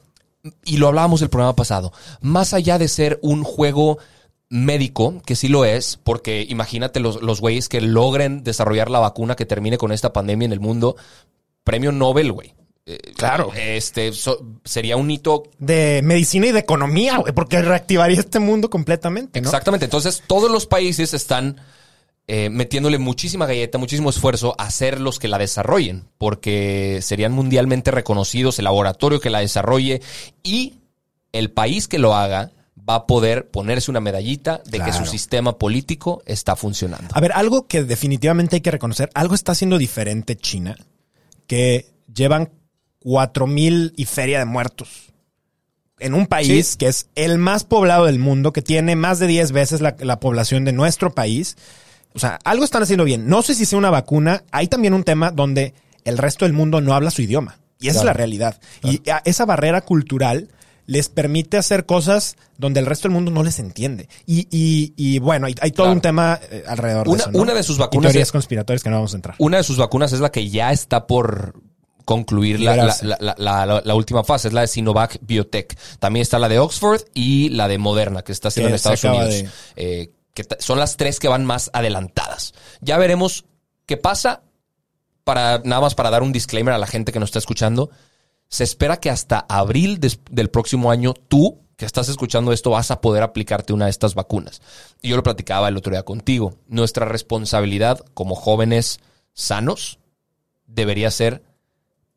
y 0.64 0.78
lo 0.78 0.88
hablábamos 0.88 1.22
el 1.22 1.30
programa 1.30 1.56
pasado, 1.56 1.92
más 2.22 2.54
allá 2.54 2.78
de 2.78 2.88
ser 2.88 3.20
un 3.22 3.44
juego 3.44 3.98
médico, 4.50 5.22
que 5.26 5.36
sí 5.36 5.50
lo 5.50 5.66
es, 5.66 6.00
porque 6.02 6.46
imagínate 6.48 7.00
los, 7.02 7.22
los 7.22 7.42
güeyes 7.42 7.68
que 7.68 7.82
logren 7.82 8.44
desarrollar 8.44 8.90
la 8.90 9.00
vacuna 9.00 9.36
que 9.36 9.46
termine 9.46 9.78
con 9.78 9.92
esta 9.92 10.14
pandemia 10.14 10.46
en 10.46 10.54
el 10.54 10.62
mundo, 10.62 10.96
premio 11.66 11.92
Nobel, 11.92 12.32
güey. 12.32 12.54
Eh, 12.90 12.98
Claro. 13.18 13.52
Este 13.56 14.14
so- 14.14 14.46
sería 14.64 14.96
un 14.98 15.12
hito 15.12 15.44
De 15.60 16.02
medicina 16.04 16.48
y 16.48 16.52
de 16.54 16.60
economía, 16.60 17.18
güey, 17.18 17.34
porque 17.34 17.62
reactivaría 17.62 18.20
este 18.20 18.40
mundo 18.40 18.70
completamente, 18.70 19.42
¿no? 19.42 19.48
Exactamente. 19.50 19.86
Entonces, 19.86 20.24
todos 20.26 20.50
los 20.50 20.66
países 20.66 21.14
están 21.14 21.60
eh, 22.30 22.50
metiéndole 22.50 22.98
muchísima 22.98 23.46
galleta, 23.46 23.78
muchísimo 23.78 24.10
esfuerzo 24.10 24.54
a 24.58 24.70
ser 24.72 25.00
los 25.00 25.18
que 25.20 25.28
la 25.30 25.38
desarrollen, 25.38 26.06
porque 26.18 27.00
serían 27.02 27.32
mundialmente 27.32 27.90
reconocidos 27.92 28.58
el 28.60 28.66
laboratorio 28.66 29.20
que 29.22 29.30
la 29.30 29.40
desarrolle 29.40 30.02
y 30.44 30.80
el 31.32 31.52
país 31.52 31.88
que 31.88 32.00
lo 32.00 32.16
haga 32.16 32.52
va 32.90 32.96
a 32.96 33.08
poder 33.08 33.50
ponerse 33.50 33.92
una 33.92 34.00
medallita 34.02 34.62
de 34.66 34.80
que 34.80 34.94
su 34.94 35.06
sistema 35.06 35.58
político 35.58 36.22
está 36.26 36.56
funcionando. 36.56 37.08
A 37.14 37.20
ver, 37.22 37.32
algo 37.34 37.68
que 37.68 37.84
definitivamente 37.84 38.58
hay 38.58 38.62
que 38.62 38.72
reconocer, 38.72 39.10
algo 39.14 39.34
está 39.36 39.52
haciendo 39.54 39.78
diferente 39.78 40.36
China, 40.38 40.76
que 41.48 41.88
llevan 42.14 42.50
cuatro 43.08 43.48
mil 43.48 43.94
y 43.96 44.04
feria 44.04 44.38
de 44.40 44.44
muertos. 44.46 45.14
En 45.98 46.14
un 46.14 46.28
país 46.28 46.68
Sí. 46.72 46.78
que 46.78 46.88
es 46.88 47.08
el 47.16 47.38
más 47.38 47.64
poblado 47.64 48.04
del 48.06 48.20
mundo, 48.20 48.52
que 48.52 48.62
tiene 48.62 48.98
más 48.98 49.18
de 49.20 49.28
10 49.28 49.54
veces 49.54 49.80
la, 49.80 49.96
la 50.00 50.20
población 50.20 50.66
de 50.66 50.74
nuestro 50.74 51.16
país. 51.16 51.56
O 52.14 52.20
sea, 52.20 52.38
algo 52.44 52.66
están 52.66 52.84
haciendo 52.84 53.06
bien. 53.06 53.30
No 53.30 53.42
sé 53.44 53.56
si 53.56 53.66
sea 53.66 53.80
una 53.80 53.90
vacuna. 53.92 54.44
Hay 54.52 54.68
también 54.68 54.94
un 54.94 55.06
tema 55.06 55.32
donde 55.32 55.74
el 56.04 56.18
resto 56.18 56.44
del 56.44 56.52
mundo 56.54 56.82
no 56.82 56.94
habla 56.94 57.10
su 57.10 57.22
idioma. 57.22 57.60
Y 57.80 57.88
esa 57.88 58.00
es 58.00 58.06
la 58.06 58.12
realidad. 58.14 58.60
Y 58.84 59.10
a- 59.10 59.22
esa 59.24 59.46
barrera 59.46 59.80
cultural 59.82 60.50
les 60.86 61.08
permite 61.08 61.56
hacer 61.58 61.86
cosas 61.86 62.36
donde 62.58 62.82
el 62.82 62.88
resto 62.88 63.08
del 63.08 63.14
mundo 63.14 63.32
no 63.32 63.42
les 63.42 63.58
entiende. 63.60 64.10
Y, 64.26 64.48
y, 64.52 64.94
y 64.98 65.20
bueno, 65.20 65.48
hay, 65.48 65.56
hay 65.62 65.72
todo 65.72 65.86
Claro. 65.86 65.94
un 65.96 66.02
tema 66.02 66.40
eh, 66.52 66.64
alrededor 66.68 67.08
Una- 67.08 67.16
de 67.18 67.22
eso. 67.22 67.32
¿no? 67.32 67.40
una 67.42 67.54
de 67.54 67.64
sus 67.64 67.78
Y 67.78 67.80
vacunas 67.80 68.12
teorías 68.12 68.28
es- 68.28 68.32
conspiratorias 68.34 68.84
que 68.84 68.90
no 68.90 68.98
vamos 68.98 69.14
a 69.14 69.16
entrar. 69.16 69.36
Una 69.40 69.58
de 69.58 69.64
sus 69.64 69.78
vacunas 69.78 70.12
es 70.12 70.20
la 70.20 70.30
que 70.32 70.50
ya 70.50 70.72
está 70.74 71.08
por 71.08 71.56
concluir 72.08 72.62
la, 72.62 73.96
última 73.96 74.24
fase, 74.24 74.48
es 74.48 74.54
la 74.54 74.62
de 74.62 74.68
Sinovac 74.68 75.18
Biotech. 75.20 75.78
También 76.00 76.22
está 76.22 76.40
la 76.40 76.48
de 76.48 76.58
Oxford 76.58 77.02
y 77.14 77.50
la 77.50 77.68
de 77.68 77.78
Moderna, 77.78 78.22
que 78.22 78.32
está 78.32 78.48
haciendo 78.48 78.70
en 78.70 78.76
Estados 78.76 79.04
Unidos. 79.04 79.44
Eh, 79.76 80.14
que 80.34 80.46
son 80.60 80.80
las 80.80 80.96
tres 80.96 81.20
que 81.20 81.28
van 81.28 81.44
más 81.44 81.70
adelantadas. 81.74 82.54
Ya 82.80 82.98
veremos 82.98 83.44
qué 83.86 83.98
pasa. 83.98 84.42
Para, 85.26 85.60
nada 85.66 85.82
más 85.82 85.96
para 85.96 86.10
dar 86.10 86.24
un 86.24 86.32
disclaimer 86.32 86.74
a 86.74 86.78
la 86.78 86.88
gente 86.88 87.12
que 87.12 87.20
nos 87.20 87.28
está 87.28 87.40
escuchando. 87.40 87.90
Se 88.48 88.64
espera 88.64 89.02
que 89.02 89.10
hasta 89.10 89.46
abril 89.50 90.00
del 90.00 90.50
próximo 90.50 90.92
año 90.92 91.14
tú, 91.14 91.60
que 91.76 91.86
estás 91.86 92.08
escuchando 92.08 92.54
esto, 92.54 92.70
vas 92.70 92.90
a 92.90 93.02
poder 93.02 93.22
aplicarte 93.22 93.74
una 93.74 93.86
de 93.86 93.92
estas 93.92 94.16
vacunas. 94.16 94.62
Y 95.02 95.10
yo 95.10 95.18
lo 95.18 95.24
platicaba 95.24 95.68
el 95.68 95.76
otro 95.76 95.92
día 95.92 96.04
contigo. 96.04 96.56
Nuestra 96.68 97.06
responsabilidad 97.06 98.00
como 98.14 98.36
jóvenes 98.36 99.02
sanos 99.34 100.00
debería 100.68 101.12
ser 101.12 101.44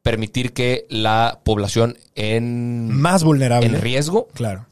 permitir 0.02 0.52
que 0.52 0.86
la 0.88 1.40
población 1.44 1.98
en, 2.14 2.90
Más 2.90 3.22
vulnerable. 3.24 3.66
en 3.66 3.80
riesgo 3.80 4.28
Claro. 4.34 4.66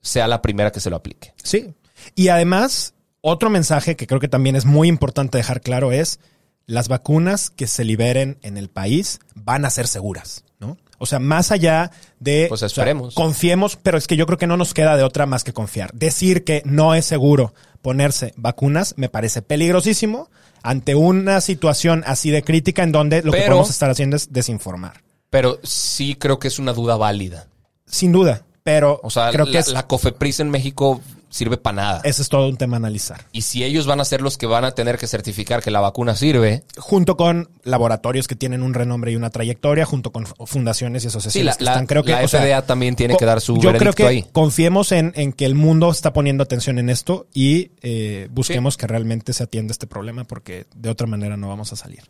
sea 0.00 0.28
la 0.28 0.42
primera 0.42 0.70
que 0.72 0.80
se 0.80 0.90
lo 0.90 0.96
aplique. 0.96 1.34
Sí. 1.42 1.74
Y 2.14 2.28
además, 2.28 2.94
otro 3.20 3.50
mensaje 3.50 3.96
que 3.96 4.06
creo 4.06 4.20
que 4.20 4.28
también 4.28 4.56
es 4.56 4.64
muy 4.64 4.88
importante 4.88 5.38
dejar 5.38 5.60
claro 5.60 5.92
es 5.92 6.20
las 6.66 6.88
vacunas 6.88 7.50
que 7.50 7.66
se 7.66 7.84
liberen 7.84 8.38
en 8.42 8.56
el 8.56 8.68
país 8.68 9.20
van 9.34 9.64
a 9.64 9.70
ser 9.70 9.86
seguras, 9.86 10.44
¿no? 10.60 10.76
O 10.98 11.06
sea, 11.06 11.18
más 11.18 11.50
allá 11.50 11.90
de 12.18 12.46
Pues 12.48 12.62
o 12.62 12.68
sea, 12.68 12.94
confiemos, 13.14 13.76
pero 13.76 13.96
es 13.98 14.06
que 14.06 14.16
yo 14.16 14.26
creo 14.26 14.38
que 14.38 14.46
no 14.46 14.56
nos 14.56 14.74
queda 14.74 14.96
de 14.96 15.02
otra 15.04 15.26
más 15.26 15.44
que 15.44 15.52
confiar. 15.52 15.90
Decir 15.94 16.44
que 16.44 16.62
no 16.64 16.94
es 16.94 17.04
seguro 17.04 17.54
ponerse 17.82 18.32
vacunas 18.36 18.94
me 18.96 19.08
parece 19.08 19.42
peligrosísimo 19.42 20.30
ante 20.62 20.94
una 20.94 21.40
situación 21.40 22.02
así 22.06 22.30
de 22.30 22.42
crítica 22.42 22.82
en 22.82 22.92
donde 22.92 23.22
lo 23.22 23.32
que 23.32 23.42
podemos 23.42 23.70
estar 23.70 23.90
haciendo 23.90 24.16
es 24.16 24.32
desinformar. 24.32 25.02
Pero 25.30 25.58
sí 25.62 26.14
creo 26.16 26.38
que 26.38 26.48
es 26.48 26.58
una 26.58 26.72
duda 26.72 26.96
válida. 26.96 27.46
Sin 27.86 28.12
duda, 28.12 28.44
pero 28.62 29.00
O 29.02 29.10
sea, 29.10 29.30
creo 29.30 29.46
la, 29.46 29.52
que 29.52 29.58
es- 29.58 29.68
la 29.68 29.86
COFEPRIS 29.86 30.40
en 30.40 30.50
México 30.50 31.00
sirve 31.30 31.56
para 31.56 31.76
nada. 31.76 32.00
ese 32.04 32.22
es 32.22 32.28
todo 32.28 32.48
un 32.48 32.56
tema 32.56 32.76
a 32.76 32.78
analizar. 32.78 33.26
Y 33.32 33.42
si 33.42 33.64
ellos 33.64 33.86
van 33.86 34.00
a 34.00 34.04
ser 34.04 34.22
los 34.22 34.38
que 34.38 34.46
van 34.46 34.64
a 34.64 34.72
tener 34.72 34.98
que 34.98 35.06
certificar 35.06 35.62
que 35.62 35.70
la 35.70 35.80
vacuna 35.80 36.16
sirve, 36.16 36.64
junto 36.76 37.16
con 37.16 37.50
laboratorios 37.64 38.26
que 38.26 38.34
tienen 38.36 38.62
un 38.62 38.74
renombre 38.74 39.12
y 39.12 39.16
una 39.16 39.30
trayectoria, 39.30 39.84
junto 39.84 40.12
con 40.12 40.26
fundaciones 40.26 41.04
y 41.04 41.08
asociaciones 41.08 41.56
sí, 41.56 41.64
la, 41.64 41.70
que 41.70 41.72
están, 41.72 41.86
creo 41.86 42.02
que 42.02 42.12
la 42.12 42.26
sea, 42.28 42.40
FDA 42.40 42.62
también 42.62 42.96
tiene 42.96 43.16
que 43.16 43.24
dar 43.24 43.40
su 43.40 43.58
Yo 43.60 43.72
creo 43.74 43.92
que 43.92 44.06
ahí. 44.06 44.26
confiemos 44.32 44.92
en, 44.92 45.12
en 45.16 45.32
que 45.32 45.44
el 45.44 45.54
mundo 45.54 45.90
está 45.90 46.12
poniendo 46.12 46.42
atención 46.42 46.78
en 46.78 46.90
esto 46.90 47.26
y 47.34 47.70
eh, 47.82 48.28
busquemos 48.30 48.76
que 48.76 48.86
realmente 48.86 49.32
se 49.32 49.42
atienda 49.44 49.72
este 49.72 49.86
problema 49.86 50.24
porque 50.24 50.66
de 50.74 50.90
otra 50.90 51.06
manera 51.06 51.36
no 51.36 51.48
vamos 51.48 51.72
a 51.72 51.76
salir. 51.76 52.02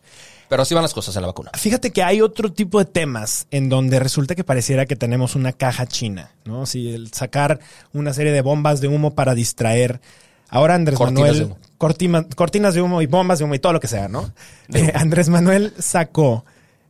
Pero 0.49 0.63
así 0.63 0.73
van 0.73 0.81
las 0.81 0.95
cosas 0.95 1.15
en 1.15 1.21
la 1.21 1.27
vacuna. 1.27 1.51
Fíjate 1.53 1.91
que 1.91 2.01
hay 2.01 2.21
otro 2.21 2.51
tipo 2.51 2.79
de 2.79 2.85
temas 2.85 3.45
en 3.51 3.69
donde 3.69 3.99
resulta 3.99 4.33
que 4.33 4.43
pareciera 4.43 4.87
que 4.87 4.95
tenemos 4.95 5.35
una 5.35 5.53
caja 5.53 5.85
china, 5.85 6.31
¿no? 6.43 6.65
Si 6.65 6.91
el 6.91 7.13
sacar 7.13 7.59
una 7.93 8.13
serie 8.13 8.31
de 8.31 8.41
bombas 8.41 8.81
de 8.81 8.87
humo 8.87 9.08
para 9.15 9.35
distraer. 9.35 10.01
Ahora 10.49 10.75
Andrés 10.75 10.97
Cortinas 10.97 11.21
Manuel, 11.21 11.37
de 11.39 11.45
humo. 11.45 11.57
cortima- 11.77 12.27
cortinas 12.35 12.73
de 12.73 12.81
humo 12.81 13.01
y 13.01 13.05
bombas 13.05 13.39
de 13.39 13.45
humo 13.45 13.55
y 13.55 13.59
todo 13.59 13.73
lo 13.73 13.79
que 13.79 13.87
sea, 13.87 14.07
¿no? 14.07 14.31
Eh, 14.73 14.91
Andrés 14.95 15.29
Manuel 15.29 15.73
sacó 15.79 16.45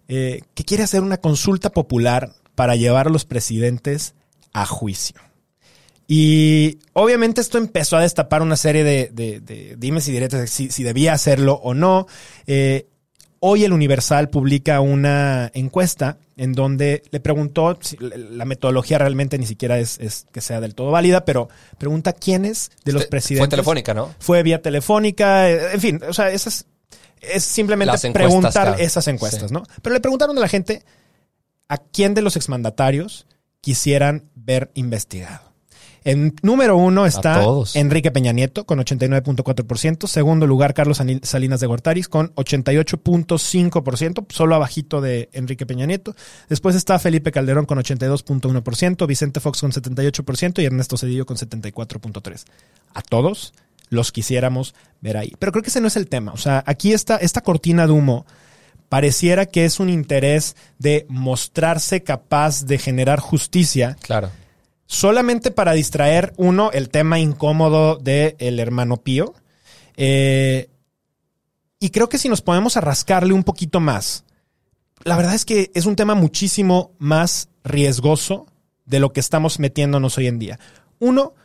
eh, 0.08 0.42
que 0.54 0.64
quiere 0.64 0.84
hacer 0.84 1.02
una 1.02 1.18
consulta 1.18 1.70
popular 1.72 2.32
para 2.56 2.76
llevar 2.76 3.08
a 3.08 3.10
los 3.10 3.26
presidentes 3.26 4.14
a 4.54 4.66
juicio. 4.66 5.16
Y 6.08 6.80
obviamente 6.94 7.40
esto 7.42 7.58
empezó 7.60 7.96
a 7.98 8.02
destapar 8.02 8.42
una 8.42 8.56
serie 8.58 8.84
de, 8.84 9.12
de- 9.14 9.40
de 9.42 9.76
dimes 9.78 10.08
y 10.08 10.12
diretes 10.12 10.40
de 10.40 10.48
si, 10.48 10.72
si 10.72 10.84
debía 10.84 11.14
hacerlo 11.14 11.54
o 11.64 11.74
no. 11.74 12.08
Eh, 12.48 12.88
hoy 13.42 13.64
el 13.64 13.74
Universal 13.74 14.30
publica 14.30 14.80
una 14.82 15.50
encuesta 15.54 16.18
en 16.38 16.54
donde 16.54 17.04
le 17.12 17.20
preguntó, 17.20 17.78
si- 17.82 17.98
la 18.00 18.46
metodología 18.46 18.98
realmente 18.98 19.38
ni 19.38 19.46
siquiera 19.46 19.78
es, 19.80 19.98
es 20.00 20.26
que 20.32 20.42
sea 20.42 20.62
del 20.62 20.76
todo 20.76 20.92
válida, 20.92 21.26
pero 21.26 21.50
pregunta 21.78 22.14
quiénes 22.14 22.72
de 22.86 22.94
los 22.94 23.06
presidentes. 23.08 23.48
Fue 23.48 23.50
telefónica, 23.58 23.94
¿no? 23.94 24.14
Fue 24.20 24.44
vía 24.44 24.62
telefónica, 24.62 25.50
eh, 25.50 25.74
en 25.74 25.82
fin, 25.82 26.02
o 26.08 26.14
sea, 26.14 26.30
esas 26.32 26.66
es 27.22 27.44
simplemente 27.44 27.92
encuestas, 27.92 28.14
preguntar 28.14 28.52
claro. 28.68 28.78
esas 28.78 29.08
encuestas, 29.10 29.50
Sí. 29.50 29.54
¿no? 29.54 29.64
Pero 29.82 29.94
le 29.94 30.00
preguntaron 30.00 30.38
a 30.38 30.42
la 30.42 30.48
gente 30.48 30.84
a 31.68 31.78
quién 31.78 32.14
de 32.14 32.22
los 32.22 32.36
exmandatarios 32.38 33.26
quisieran 33.62 34.30
ver 34.36 34.72
investigado. 34.74 35.49
En 36.04 36.36
número 36.42 36.78
uno 36.78 37.06
está. 37.06 37.44
Enrique 37.74 38.12
Peña 38.12 38.32
Nieto 38.32 38.66
con 38.66 38.80
89.4%. 38.80 40.08
Segundo 40.08 40.48
lugar, 40.48 40.74
Carlos 40.74 41.02
Salinas 41.24 41.60
de 41.60 41.68
Gortaris 41.68 42.08
con 42.08 42.34
88.5%, 42.36 44.26
solo 44.30 44.56
abajito 44.56 45.02
de 45.02 45.30
Enrique 45.34 45.66
Peña 45.66 45.86
Nieto. 45.86 46.16
Después 46.48 46.76
está 46.76 47.00
Felipe 47.00 47.32
Calderón 47.32 47.66
con 47.66 47.78
82.1%, 47.78 49.08
Vicente 49.08 49.40
Fox 49.40 49.62
con 49.62 49.72
78% 49.72 50.62
y 50.62 50.66
Ernesto 50.66 50.98
Cedillo 50.98 51.26
con 51.26 51.38
74.3%. 51.38 52.44
A 52.94 53.02
todos 53.02 53.54
los 53.90 54.12
quisiéramos 54.12 54.76
ver 55.02 55.18
ahí. 55.18 55.34
Pero 55.40 55.52
creo 55.52 55.64
que 55.64 55.70
ese 55.70 55.82
no 55.82 55.88
es 55.88 55.98
el 55.98 56.08
tema. 56.08 56.32
O 56.32 56.38
sea, 56.38 56.64
aquí 56.66 56.94
está 56.94 57.18
esta 57.18 57.42
cortina 57.42 57.88
de 57.88 57.94
humo 57.94 58.26
pareciera 58.90 59.46
que 59.46 59.66
es 59.66 59.80
un 59.80 59.90
interés 59.90 60.56
de 60.80 61.06
mostrarse 61.10 62.04
capaz 62.04 62.66
de 62.66 62.80
generar 62.80 63.20
justicia 63.20 63.96
Claro. 64.02 64.32
Solamente 64.90 65.52
para 65.52 65.74
distraer, 65.74 66.34
uno, 66.36 66.72
el 66.72 66.90
tema 66.90 67.20
incómodo 67.20 67.98
del 67.98 68.36
el 68.40 68.60
hermano 68.60 68.98
Pío. 68.98 69.36
Eh, 69.96 70.68
y 71.80 71.92
creo 71.92 72.10
que 72.10 72.18
si 72.18 72.28
nos 72.28 72.42
ponemos 72.42 72.76
a 72.76 72.82
rascarle 72.82 73.34
un 73.34 73.44
poquito 73.44 73.80
más, 73.80 74.26
la 75.04 75.16
verdad 75.16 75.36
es 75.36 75.46
que 75.46 75.70
es 75.76 75.86
un 75.86 75.96
tema 75.96 76.16
muchísimo 76.16 76.92
más 76.98 77.50
riesgoso 77.64 78.48
de 78.86 79.00
lo 79.00 79.14
que 79.14 79.20
estamos 79.20 79.60
metiéndonos 79.60 80.18
hoy 80.18 80.26
en 80.26 80.40
día. 80.40 80.60
Uno, 80.98 81.36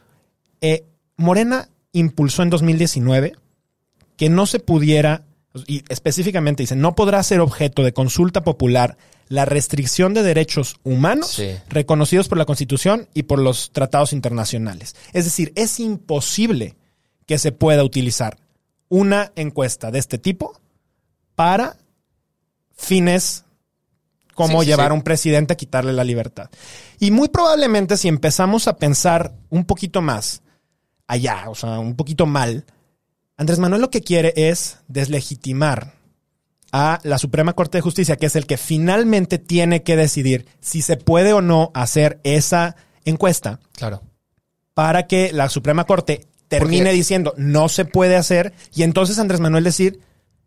eh, 0.62 0.86
Morena 1.18 1.68
impulsó 1.92 2.42
en 2.42 2.50
2019 2.50 3.34
que 4.16 4.30
no 4.30 4.46
se 4.46 4.58
pudiera, 4.58 5.26
y 5.66 5.84
específicamente 5.88 6.62
dice, 6.62 6.76
no 6.76 6.94
podrá 6.94 7.22
ser 7.22 7.40
objeto 7.40 7.82
de 7.82 7.92
consulta 7.92 8.42
popular 8.42 8.96
la 9.28 9.44
restricción 9.44 10.12
de 10.12 10.22
derechos 10.22 10.76
humanos 10.82 11.30
Sí. 11.30 11.50
reconocidos 11.68 12.28
por 12.28 12.38
la 12.38 12.44
Constitución 12.44 13.08
y 13.14 13.22
por 13.24 13.38
los 13.38 13.70
tratados 13.72 14.12
internacionales. 14.12 14.94
Es 15.12 15.24
decir, 15.24 15.52
es 15.56 15.80
imposible 15.80 16.76
que 17.26 17.38
se 17.38 17.52
pueda 17.52 17.84
utilizar 17.84 18.36
una 18.88 19.32
encuesta 19.36 19.90
de 19.90 19.98
este 19.98 20.18
tipo 20.18 20.60
para 21.34 21.76
fines 22.76 23.44
como 24.34 24.60
Sí, 24.60 24.64
sí, 24.64 24.70
llevar 24.72 24.90
a 24.90 24.94
un 24.94 25.02
presidente 25.02 25.52
a 25.52 25.56
quitarle 25.56 25.92
la 25.92 26.04
libertad. 26.04 26.50
Y 26.98 27.10
muy 27.12 27.28
probablemente 27.28 27.96
si 27.96 28.08
empezamos 28.08 28.66
a 28.66 28.76
pensar 28.76 29.32
un 29.48 29.64
poquito 29.64 30.02
más 30.02 30.42
allá, 31.06 31.44
o 31.48 31.54
sea, 31.54 31.78
un 31.78 31.94
poquito 31.94 32.26
mal, 32.26 32.64
Andrés 33.36 33.58
Manuel 33.58 33.80
lo 33.82 33.90
que 33.90 34.02
quiere 34.02 34.32
es 34.36 34.78
deslegitimar 34.88 35.92
a 36.72 37.00
la 37.04 37.18
Suprema 37.18 37.52
Corte 37.52 37.78
de 37.78 37.82
Justicia, 37.82 38.16
que 38.16 38.26
es 38.26 38.36
el 38.36 38.46
que 38.46 38.56
finalmente 38.56 39.38
tiene 39.38 39.82
que 39.82 39.96
decidir 39.96 40.46
si 40.60 40.82
se 40.82 40.96
puede 40.96 41.32
o 41.32 41.40
no 41.40 41.70
hacer 41.74 42.20
esa 42.24 42.76
encuesta 43.04 43.60
Claro. 43.76 44.02
para 44.74 45.06
que 45.06 45.32
la 45.32 45.48
Suprema 45.48 45.84
Corte 45.84 46.26
termine 46.48 46.84
Porque- 46.86 46.92
diciendo 46.96 47.34
no 47.36 47.68
se 47.68 47.84
puede 47.84 48.16
hacer 48.16 48.52
y 48.74 48.82
entonces 48.82 49.18
Andrés 49.18 49.40
Manuel 49.40 49.64
decir 49.64 50.00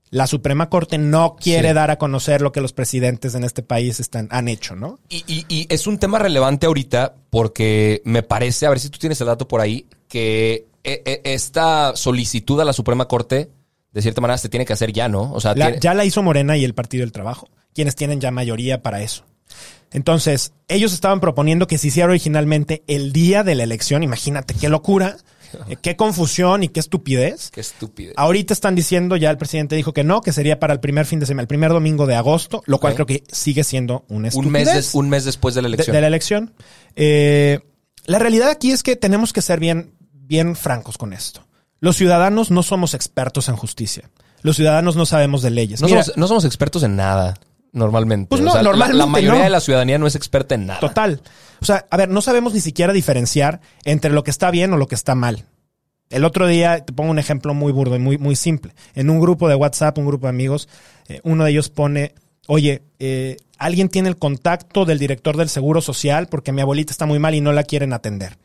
la 0.09 0.25
Suprema 0.27 0.69
Corte 0.69 0.97
no 0.97 1.35
quiere 1.35 1.69
Sí. 1.69 1.73
dar 1.75 1.91
a 1.91 1.97
conocer 1.97 2.41
lo 2.41 2.53
que 2.53 2.61
los 2.61 2.71
presidentes 2.71 3.35
en 3.35 3.43
este 3.43 3.61
país 3.61 3.99
están, 3.99 4.29
han 4.31 4.47
hecho, 4.47 4.73
¿no? 4.75 4.99
Y, 5.09 5.23
y- 5.27 5.45
y 5.49 5.65
es 5.69 5.85
un 5.87 5.97
tema 5.97 6.17
relevante 6.19 6.65
ahorita 6.65 7.15
porque 7.29 8.01
me 8.05 8.23
parece, 8.23 8.65
a 8.65 8.69
ver 8.69 8.79
si 8.79 8.89
tú 8.89 8.99
tienes 8.99 9.19
el 9.19 9.27
dato 9.27 9.47
por 9.49 9.59
ahí, 9.59 9.85
que 10.07 10.65
esta 10.87 11.95
solicitud 11.95 12.59
a 12.61 12.65
la 12.65 12.73
Suprema 12.73 13.07
Corte, 13.07 13.49
de 13.91 14.01
cierta 14.01 14.21
manera, 14.21 14.37
se 14.37 14.49
tiene 14.49 14.65
que 14.65 14.73
hacer 14.73 14.93
ya, 14.93 15.07
¿no? 15.09 15.31
O 15.33 15.39
sea, 15.41 15.53
La- 15.55 15.65
tiene- 15.67 15.79
ya 15.81 15.93
la 15.93 16.05
hizo 16.05 16.21
Morena 16.23 16.57
y 16.57 16.63
el 16.63 16.73
Partido 16.73 17.01
del 17.01 17.11
Trabajo, 17.11 17.49
quienes 17.73 17.95
tienen 17.95 18.19
ya 18.21 18.31
mayoría 18.31 18.81
para 18.81 19.01
eso. 19.01 19.23
Entonces, 19.91 20.51
ellos 20.67 20.93
estaban 20.93 21.19
proponiendo 21.21 21.67
que 21.67 21.77
se 21.77 21.87
hiciera 21.87 22.09
originalmente 22.09 22.83
el 22.87 23.13
día 23.13 23.43
de 23.43 23.55
la 23.55 23.63
elección. 23.63 24.03
Imagínate 24.03 24.53
qué 24.53 24.67
locura, 24.67 25.15
eh, 25.69 25.77
qué 25.81 25.95
confusión 25.95 26.63
y 26.63 26.67
qué 26.67 26.81
estupidez. 26.81 27.49
Qué 27.51 27.61
estúpido. 27.61 28.11
Ahorita 28.17 28.53
están 28.53 28.75
diciendo, 28.75 29.15
ya 29.15 29.29
el 29.31 29.37
presidente 29.37 29.77
dijo 29.77 29.93
que 29.93 30.03
no, 30.03 30.21
que 30.21 30.33
sería 30.33 30.59
para 30.59 30.73
el 30.73 30.81
primer 30.81 31.05
fin 31.05 31.19
de 31.21 31.25
semana, 31.25 31.43
el 31.43 31.47
primer 31.47 31.71
domingo 31.71 32.05
de 32.05 32.15
agosto, 32.15 32.61
lo 32.65 32.79
cual 32.79 32.95
creo 32.95 33.05
que 33.05 33.23
sigue 33.31 33.63
siendo 33.63 34.03
una 34.09 34.29
Un 34.33 34.51
mes, 34.51 34.63
estupidez 34.67 34.95
un 34.95 35.09
mes 35.09 35.23
después 35.23 35.55
de 35.55 35.61
la 35.61 35.69
de, 35.69 35.75
elección. 35.75 35.95
de 35.95 36.01
la 36.01 36.07
elección. 36.07 36.53
Eh, 36.97 37.59
la 38.05 38.19
realidad 38.19 38.49
aquí 38.49 38.71
es 38.71 38.83
que 38.83 38.97
tenemos 38.97 39.31
que 39.31 39.41
ser 39.41 39.61
bien, 39.61 39.93
bien 40.27 40.55
francos 40.55 40.97
con 40.97 41.13
esto. 41.13 41.45
Los 41.79 41.95
ciudadanos 41.95 42.51
no 42.51 42.63
somos 42.63 42.93
expertos 42.93 43.49
en 43.49 43.55
justicia. 43.55 44.09
Los 44.41 44.55
ciudadanos 44.55 44.95
no 44.95 45.05
sabemos 45.05 45.41
de 45.41 45.49
leyes. 45.51 45.81
no, 45.81 45.87
Mira, 45.87 46.03
somos, 46.03 46.17
no 46.17 46.27
somos 46.27 46.45
expertos 46.45 46.83
en 46.83 46.95
nada. 46.95 47.35
normalmente. 47.73 48.29
Pues 48.29 48.41
no, 48.41 48.49
O 48.49 48.53
sea, 48.53 48.63
la- 48.63 48.69
normalmente 48.69 48.97
La, 48.97 49.05
mayoría 49.05 49.39
no. 49.39 49.43
de 49.43 49.49
la 49.51 49.59
ciudadanía 49.59 49.97
no 49.99 50.07
es 50.07 50.15
experta 50.15 50.55
en 50.55 50.65
nada. 50.67 50.79
Total. 50.79 51.21
O 51.61 51.65
sea, 51.65 51.85
a 51.89 51.97
ver, 51.97 52.09
no 52.09 52.21
sabemos 52.21 52.53
ni 52.53 52.61
siquiera 52.61 52.93
diferenciar 52.93 53.61
entre 53.83 54.11
lo 54.11 54.23
que 54.23 54.31
está 54.31 54.49
bien 54.51 54.73
o 54.73 54.77
lo 54.77 54.87
que 54.87 54.95
está 54.95 55.13
mal. 55.15 55.45
El 56.09 56.23
otro 56.23 56.47
día, 56.47 56.83
te 56.85 56.93
pongo 56.93 57.11
un 57.11 57.19
ejemplo 57.19 57.53
muy 57.53 57.71
burdo 57.73 57.95
y 57.95 57.99
muy, 57.99 58.17
muy 58.17 58.35
simple. 58.35 58.73
En 58.95 59.09
un 59.09 59.19
grupo 59.19 59.49
de 59.49 59.55
WhatsApp, 59.55 59.97
un 59.97 60.05
grupo 60.07 60.27
de 60.27 60.29
amigos, 60.29 60.69
eh, 61.09 61.19
uno 61.23 61.43
de 61.43 61.51
ellos 61.51 61.69
pone, 61.69 62.15
oye, 62.47 62.83
eh, 62.99 63.37
alguien 63.57 63.89
tiene 63.89 64.07
el 64.09 64.17
contacto 64.17 64.85
del 64.85 64.97
director 64.99 65.35
del 65.35 65.49
Seguro 65.49 65.81
Social 65.81 66.27
porque 66.27 66.51
mi 66.53 66.61
abuelita 66.61 66.91
está 66.91 67.05
muy 67.05 67.19
mal 67.19 67.35
y 67.35 67.41
no 67.41 67.51
la 67.51 67.63
quieren 67.63 67.91
atender. 67.93 68.37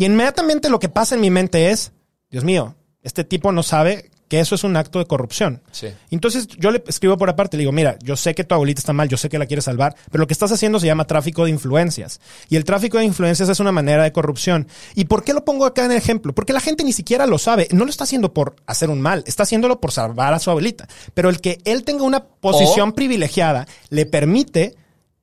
Y 0.00 0.06
inmediatamente 0.06 0.70
lo 0.70 0.78
que 0.80 0.88
pasa 0.88 1.14
en 1.14 1.20
mi 1.20 1.30
mente 1.30 1.70
es, 1.70 1.92
Dios 2.30 2.42
mío, 2.42 2.74
este 3.02 3.22
tipo 3.22 3.52
no 3.52 3.62
sabe 3.62 4.10
que 4.28 4.40
eso 4.40 4.54
es 4.54 4.62
un 4.64 4.76
acto 4.76 4.98
de 5.00 5.06
corrupción. 5.06 5.60
Sí. 5.72 5.88
Entonces 6.10 6.46
yo 6.46 6.70
le 6.70 6.82
escribo 6.86 7.18
por 7.18 7.28
aparte, 7.28 7.56
le 7.56 7.62
digo, 7.62 7.72
mira, 7.72 7.98
yo 8.02 8.16
sé 8.16 8.34
que 8.34 8.44
tu 8.44 8.54
abuelita 8.54 8.78
está 8.78 8.92
mal, 8.92 9.08
yo 9.08 9.16
sé 9.18 9.28
que 9.28 9.38
la 9.38 9.44
quieres 9.46 9.64
salvar, 9.64 9.94
pero 10.10 10.22
lo 10.22 10.26
que 10.26 10.32
estás 10.32 10.52
haciendo 10.52 10.78
se 10.80 10.86
llama 10.86 11.06
tráfico 11.06 11.44
de 11.44 11.50
influencias. 11.50 12.20
Y 12.48 12.56
el 12.56 12.64
tráfico 12.64 12.96
de 12.96 13.04
influencias 13.04 13.48
es 13.50 13.60
una 13.60 13.72
manera 13.72 14.04
de 14.04 14.12
corrupción. 14.12 14.68
¿Y 14.94 15.04
por 15.06 15.22
qué 15.24 15.34
lo 15.34 15.44
pongo 15.44 15.66
acá 15.66 15.84
en 15.84 15.90
el 15.90 15.96
ejemplo? 15.98 16.32
Porque 16.32 16.52
la 16.54 16.60
gente 16.60 16.82
ni 16.84 16.92
siquiera 16.94 17.26
lo 17.26 17.38
sabe. 17.38 17.68
No 17.72 17.84
lo 17.84 17.90
está 17.90 18.04
haciendo 18.04 18.32
por 18.32 18.54
hacer 18.66 18.88
un 18.88 19.00
mal, 19.02 19.22
está 19.26 19.42
haciéndolo 19.42 19.80
por 19.80 19.92
salvar 19.92 20.32
a 20.32 20.38
su 20.38 20.48
abuelita. 20.48 20.86
Pero 21.12 21.28
el 21.28 21.40
que 21.42 21.58
él 21.64 21.82
tenga 21.84 22.04
una 22.04 22.24
posición 22.24 22.90
O- 22.90 22.94
privilegiada 22.94 23.66
le 23.90 24.06
permite 24.06 24.76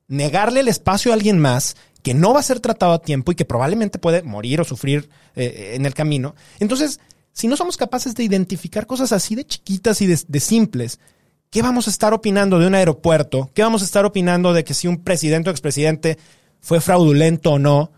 negarle 0.08 0.60
el 0.60 0.68
espacio 0.68 1.12
a 1.12 1.16
alguien 1.16 1.40
más 1.40 1.76
que 2.08 2.14
no 2.14 2.34
va 2.34 2.40
a 2.40 2.44
ser 2.44 2.62
tratado 2.62 2.94
a 2.94 3.02
tiempo 3.02 3.32
y 3.32 3.36
que 3.36 3.44
probablemente 3.44 4.00
puede 4.00 4.24
morir 4.24 4.62
o 4.62 4.64
sufrir 4.64 5.10
eh, 5.36 5.74
en 5.76 5.86
el 5.86 5.94
camino. 5.94 6.36
Entonces, 6.60 7.02
si 7.34 7.50
no 7.50 7.58
somos 7.58 7.76
capaces 7.76 8.16
de 8.16 8.24
identificar 8.24 8.88
cosas 8.88 9.12
así 9.12 9.36
de 9.36 9.46
chiquitas 9.46 10.02
y 10.02 10.06
de, 10.08 10.18
de 10.26 10.40
simples, 10.40 11.00
¿qué 11.50 11.62
vamos 11.62 11.88
a 11.88 11.90
estar 11.90 12.14
opinando 12.14 12.60
de 12.60 12.68
un 12.68 12.76
aeropuerto? 12.76 13.50
¿Qué 13.54 13.62
vamos 13.62 13.82
a 13.82 13.86
estar 13.86 14.06
opinando 14.06 14.54
de 14.54 14.64
que 14.64 14.74
si 14.74 14.88
un 14.88 15.04
presidente 15.04 15.50
o 15.50 15.52
expresidente 15.52 16.18
fue 16.62 16.80
fraudulento 16.80 17.52
o 17.52 17.60
no? 17.60 17.92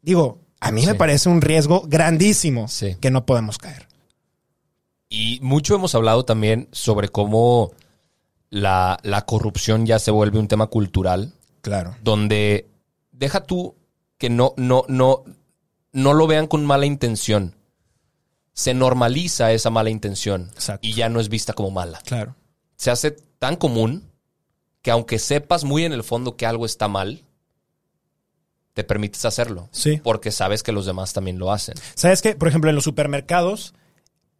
Digo, 0.00 0.38
a 0.60 0.70
mí 0.70 0.86
me 0.86 0.94
parece 0.94 1.28
un 1.28 1.40
riesgo 1.40 1.82
grandísimo 1.88 2.68
Sí. 2.68 2.96
que 3.00 3.10
no 3.10 3.26
podemos 3.26 3.58
caer. 3.58 3.88
Y 5.08 5.40
mucho 5.42 5.74
hemos 5.74 5.96
hablado 5.96 6.24
también 6.24 6.68
sobre 6.70 7.08
cómo 7.08 7.72
la, 8.48 9.00
la 9.02 9.22
corrupción 9.26 9.86
ya 9.86 9.98
se 9.98 10.12
vuelve 10.12 10.38
un 10.38 10.46
tema 10.46 10.68
cultural, 10.68 11.32
Claro. 11.62 11.96
donde 12.02 12.68
deja 13.20 13.44
tú 13.44 13.76
que 14.18 14.30
no, 14.30 14.54
no, 14.56 14.84
no, 14.88 15.24
no 15.92 16.14
lo 16.14 16.26
vean 16.26 16.48
con 16.48 16.64
mala 16.64 16.86
intención. 16.86 17.54
Se 18.52 18.74
normaliza 18.74 19.52
esa 19.52 19.70
mala 19.70 19.90
intención 19.90 20.50
Exacto. 20.54 20.86
y 20.86 20.94
ya 20.94 21.08
no 21.08 21.20
es 21.20 21.28
vista 21.28 21.52
como 21.52 21.70
mala. 21.70 22.00
Claro. 22.04 22.34
Se 22.76 22.90
hace 22.90 23.12
tan 23.38 23.56
común 23.56 24.10
que 24.82 24.90
aunque 24.90 25.18
sepas 25.18 25.64
muy 25.64 25.84
en 25.84 25.92
el 25.92 26.02
fondo 26.02 26.36
que 26.36 26.46
algo 26.46 26.66
está 26.66 26.88
mal, 26.88 27.22
te 28.72 28.84
permites 28.84 29.24
hacerlo. 29.24 29.68
Sí. 29.70 30.00
Porque 30.02 30.30
sabes 30.30 30.62
que 30.62 30.72
los 30.72 30.86
demás 30.86 31.12
también 31.12 31.38
lo 31.38 31.52
hacen. 31.52 31.74
¿Sabes 31.94 32.22
qué? 32.22 32.34
Por 32.34 32.48
ejemplo, 32.48 32.70
en 32.70 32.76
los 32.76 32.84
supermercados 32.84 33.74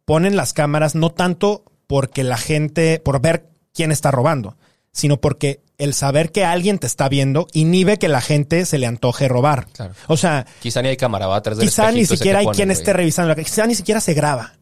ponen 0.05 0.35
las 0.35 0.53
cámaras 0.53 0.95
no 0.95 1.11
tanto 1.11 1.63
porque 1.85 2.23
la 2.23 2.37
gente, 2.37 2.99
por 2.99 3.21
ver 3.21 3.49
quién 3.73 3.91
está 3.91 4.09
robando, 4.09 4.57
sino 4.91 5.21
porque 5.21 5.61
el 5.83 5.93
saber 5.93 6.31
que 6.31 6.45
alguien 6.45 6.79
te 6.79 6.87
está 6.87 7.09
viendo 7.09 7.47
inhibe 7.53 7.97
que 7.97 8.07
la 8.07 8.21
gente 8.21 8.65
se 8.65 8.77
le 8.77 8.85
antoje 8.87 9.27
robar. 9.27 9.67
Claro. 9.73 9.93
O 10.07 10.15
sea, 10.17 10.45
Quizá 10.61 10.81
ni 10.81 10.89
hay 10.89 10.97
cámara, 10.97 11.27
va 11.27 11.37
atrás 11.37 11.57
del 11.57 11.67
quizá 11.67 11.91
ni 11.91 12.05
siquiera 12.05 12.39
hay 12.39 12.45
ponen, 12.45 12.55
quien 12.55 12.67
güey. 12.69 12.77
esté 12.77 12.93
revisando, 12.93 13.29
la- 13.29 13.35
quizá 13.43 13.65
ni 13.67 13.75
siquiera 13.75 13.99
se 13.99 14.13
graba. 14.13 14.53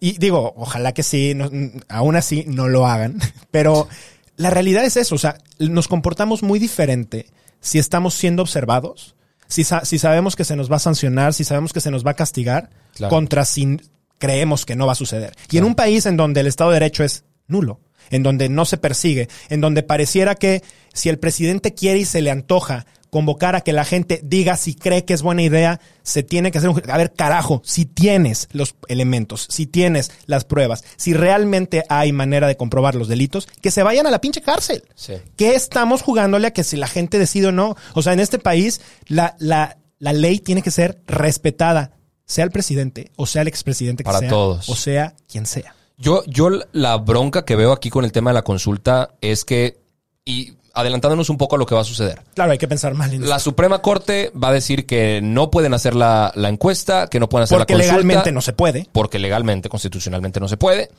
Y 0.00 0.18
digo, 0.18 0.52
ojalá 0.56 0.92
que 0.92 1.02
sí, 1.02 1.34
no- 1.34 1.50
aún 1.88 2.16
así 2.16 2.44
no 2.46 2.68
lo 2.68 2.86
hagan, 2.86 3.18
pero 3.50 3.88
la 4.36 4.50
realidad 4.50 4.84
es 4.84 4.96
eso, 4.96 5.14
o 5.14 5.18
sea, 5.18 5.38
nos 5.58 5.86
comportamos 5.88 6.42
muy 6.42 6.58
diferente 6.58 7.26
si 7.60 7.78
estamos 7.78 8.14
siendo 8.14 8.42
observados, 8.42 9.14
si, 9.46 9.62
sa- 9.64 9.84
si 9.84 9.98
sabemos 9.98 10.34
que 10.36 10.44
se 10.44 10.56
nos 10.56 10.70
va 10.70 10.76
a 10.76 10.80
sancionar, 10.80 11.32
si 11.34 11.44
sabemos 11.44 11.72
que 11.72 11.80
se 11.80 11.90
nos 11.90 12.04
va 12.04 12.10
a 12.12 12.14
castigar, 12.14 12.70
Claro. 12.94 13.10
contra 13.10 13.44
si 13.44 13.78
creemos 14.18 14.64
que 14.66 14.74
no 14.76 14.86
va 14.86 14.92
a 14.92 14.96
suceder. 14.96 15.34
Y 15.50 15.58
en 15.58 15.64
un 15.64 15.74
país 15.74 16.06
en 16.06 16.16
donde 16.16 16.40
el 16.40 16.46
Estado 16.46 16.70
de 16.70 16.74
Derecho 16.80 17.04
es 17.04 17.24
nulo, 17.46 17.80
en 18.10 18.22
donde 18.22 18.48
no 18.48 18.64
se 18.64 18.76
persigue, 18.78 19.28
en 19.48 19.60
donde 19.60 19.82
pareciera 19.82 20.34
que 20.34 20.62
si 20.92 21.08
el 21.08 21.18
presidente 21.18 21.74
quiere 21.74 22.00
y 22.00 22.04
se 22.04 22.22
le 22.22 22.30
antoja 22.30 22.86
convocar 23.10 23.54
a 23.54 23.60
que 23.60 23.72
la 23.72 23.84
gente 23.84 24.20
diga 24.24 24.56
si 24.56 24.74
cree 24.74 25.04
que 25.04 25.14
es 25.14 25.22
buena 25.22 25.42
idea, 25.42 25.80
se 26.02 26.24
tiene 26.24 26.50
que 26.50 26.58
hacer 26.58 26.68
un... 26.70 26.82
A 26.90 26.96
ver, 26.98 27.12
carajo, 27.12 27.62
si 27.64 27.84
tienes 27.84 28.48
los 28.50 28.74
elementos, 28.88 29.46
si 29.50 29.66
tienes 29.66 30.10
las 30.26 30.44
pruebas, 30.44 30.82
si 30.96 31.14
realmente 31.14 31.84
hay 31.88 32.10
manera 32.12 32.48
de 32.48 32.56
comprobar 32.56 32.96
los 32.96 33.06
delitos, 33.06 33.46
que 33.62 33.70
se 33.70 33.84
vayan 33.84 34.08
a 34.08 34.10
la 34.10 34.20
pinche 34.20 34.42
cárcel. 34.42 34.82
Sí. 34.96 35.12
¿Qué 35.36 35.54
estamos 35.54 36.02
jugándole 36.02 36.48
a 36.48 36.52
que 36.52 36.64
si 36.64 36.76
la 36.76 36.88
gente 36.88 37.20
decide 37.20 37.46
o 37.46 37.52
no? 37.52 37.76
O 37.94 38.02
sea, 38.02 38.14
en 38.14 38.18
este 38.20 38.40
país 38.40 38.80
la, 39.06 39.36
la, 39.38 39.78
la 40.00 40.12
ley 40.12 40.40
tiene 40.40 40.62
que 40.62 40.72
ser 40.72 41.00
respetada, 41.06 41.92
sea 42.26 42.44
el 42.44 42.50
presidente 42.50 43.12
o 43.14 43.26
sea 43.26 43.42
el 43.42 43.48
expresidente 43.48 44.02
que 44.02 44.06
Para 44.06 44.18
sea, 44.18 44.28
todos. 44.28 44.68
o 44.68 44.74
sea 44.74 45.14
quien 45.28 45.46
sea. 45.46 45.76
Yo, 46.04 46.22
yo 46.26 46.50
la 46.72 46.98
bronca 46.98 47.46
que 47.46 47.56
veo 47.56 47.72
aquí 47.72 47.88
con 47.88 48.04
el 48.04 48.12
tema 48.12 48.28
de 48.28 48.34
la 48.34 48.42
consulta 48.42 49.14
es 49.22 49.46
que, 49.46 49.80
y 50.22 50.52
adelantándonos 50.74 51.30
un 51.30 51.38
poco 51.38 51.56
a 51.56 51.58
lo 51.58 51.64
que 51.64 51.74
va 51.74 51.80
a 51.80 51.84
suceder. 51.84 52.20
Claro, 52.34 52.52
hay 52.52 52.58
que 52.58 52.68
pensar 52.68 52.92
mal 52.92 53.10
en 53.14 53.26
La. 53.26 53.38
Suprema 53.38 53.80
Corte 53.80 54.30
va 54.32 54.48
a 54.48 54.52
decir 54.52 54.84
que 54.84 55.20
no 55.22 55.50
pueden 55.50 55.72
hacer 55.72 55.94
la, 55.94 56.30
la 56.34 56.50
encuesta, 56.50 57.06
que 57.06 57.20
no 57.20 57.30
pueden 57.30 57.44
hacer 57.44 57.56
porque 57.56 57.72
la 57.72 57.78
consulta. 57.78 57.96
legalmente 57.96 58.32
no 58.32 58.42
se 58.42 58.52
puede. 58.52 58.86
Porque 58.92 59.18
legalmente, 59.18 59.70
constitucionalmente 59.70 60.40
no 60.40 60.48
se 60.48 60.58
puede. 60.58 60.90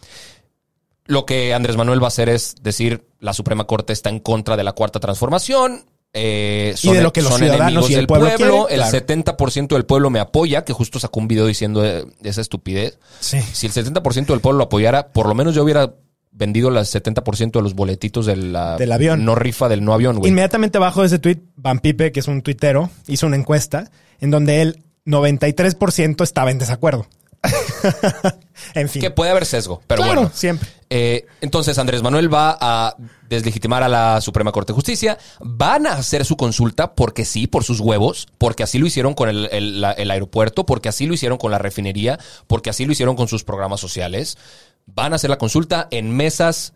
Lo 1.06 1.28
que 1.28 1.54
Andrés 1.54 1.78
Manuel 1.78 2.02
va 2.02 2.08
a 2.08 2.08
hacer 2.08 2.30
es 2.30 2.56
decir, 2.64 3.08
la 3.20 3.34
Suprema 3.34 3.66
Corte 3.66 3.94
está 3.94 4.10
en 4.10 4.20
contra 4.20 4.58
de 4.58 4.64
la 4.64 4.72
cuarta 4.72 5.00
transformación. 5.00 5.86
Eh, 6.18 6.74
Y 6.82 6.92
de 6.94 7.02
lo 7.02 7.12
que 7.12 7.22
los 7.22 7.32
son 7.32 7.40
ciudadanos 7.40 7.68
enemigos 7.68 7.92
y 7.92 7.96
el 7.96 8.08
pueblo 8.08 8.28
el 8.30 8.38
claro. 8.38 8.68
70% 8.70 9.68
del 9.68 9.86
pueblo 9.86 10.10
me 10.10 10.20
apoya, 10.20 10.64
que 10.64 10.72
justo 10.72 10.98
sacó 10.98 11.20
un 11.20 11.28
video 11.28 11.46
diciendo 11.46 11.86
eh, 11.86 12.06
esa 12.24 12.40
estupidez. 12.40 12.98
Sí. 13.20 13.42
Si 13.52 13.68
el 13.68 13.74
70% 13.74 14.28
del 14.28 14.40
pueblo 14.40 14.60
lo 14.60 14.64
apoyara, 14.64 15.10
por 15.10 15.28
lo 15.28 15.36
menos 15.36 15.54
yo 15.54 15.64
hubiera 15.64 15.94
vendido 16.32 16.70
el 16.70 16.76
70% 16.76 17.52
de 17.52 17.62
los 17.62 17.76
boletitos 17.76 18.26
de 18.26 18.38
la 18.38 18.78
Del 18.78 18.94
avión. 18.94 19.26
no 19.26 19.36
rifa 19.36 19.68
del 19.68 19.84
no 19.84 19.94
avión, 19.94 20.18
güey. 20.18 20.30
Inmediatamente 20.30 20.78
abajo 20.78 21.02
de 21.02 21.08
ese 21.08 21.20
tweet, 21.20 21.42
Van 21.58 21.80
Pipe, 21.80 22.14
que 22.14 22.22
es 22.22 22.28
un 22.30 22.42
tuitero, 22.42 22.90
hizo 23.08 23.28
una 23.28 23.36
encuesta 23.36 23.92
en 24.22 24.32
donde 24.32 24.62
el 24.62 24.84
93% 25.06 26.24
estaba 26.24 26.50
en 26.52 26.60
desacuerdo. 26.60 27.08
en 28.74 28.90
fin. 28.90 29.02
Que 29.02 29.12
puede 29.12 29.32
haber 29.32 29.46
sesgo, 29.46 29.82
pero 29.88 30.02
claro, 30.04 30.22
bueno. 30.22 30.32
siempre. 30.34 30.70
Eh, 30.90 31.26
entonces 31.42 31.78
Andrés 31.78 32.02
Manuel 32.04 32.34
va 32.34 32.58
a 32.60 32.96
deslegitimar 33.28 33.82
a 33.84 33.90
la 33.90 34.22
Suprema 34.22 34.52
Corte 34.52 34.72
de 34.72 34.76
Justicia. 34.76 35.18
Van 35.40 35.88
a 35.88 35.94
hacer 35.94 36.26
su 36.26 36.38
consulta 36.38 36.94
porque 36.94 37.26
sí, 37.26 37.48
por 37.48 37.64
sus 37.64 37.80
huevos, 37.80 38.28
porque 38.38 38.64
así 38.64 38.78
lo 38.78 38.86
hicieron 38.86 39.14
con 39.14 39.30
el, 39.30 39.50
el- 39.52 39.82
la- 39.82 39.92
el 39.94 40.12
aeropuerto, 40.12 40.66
porque 40.66 40.90
así 40.90 41.06
lo 41.08 41.14
hicieron 41.14 41.38
con 41.38 41.52
la 41.52 41.58
refinería, 41.58 42.20
porque 42.48 42.70
así 42.70 42.86
lo 42.86 42.92
hicieron 42.92 43.16
con 43.16 43.28
sus 43.28 43.44
programas 43.44 43.80
sociales. 43.80 44.38
Van 44.86 45.14
a 45.14 45.16
hacer 45.16 45.30
la 45.32 45.38
consulta 45.40 45.88
en 45.92 46.16
mesas 46.16 46.74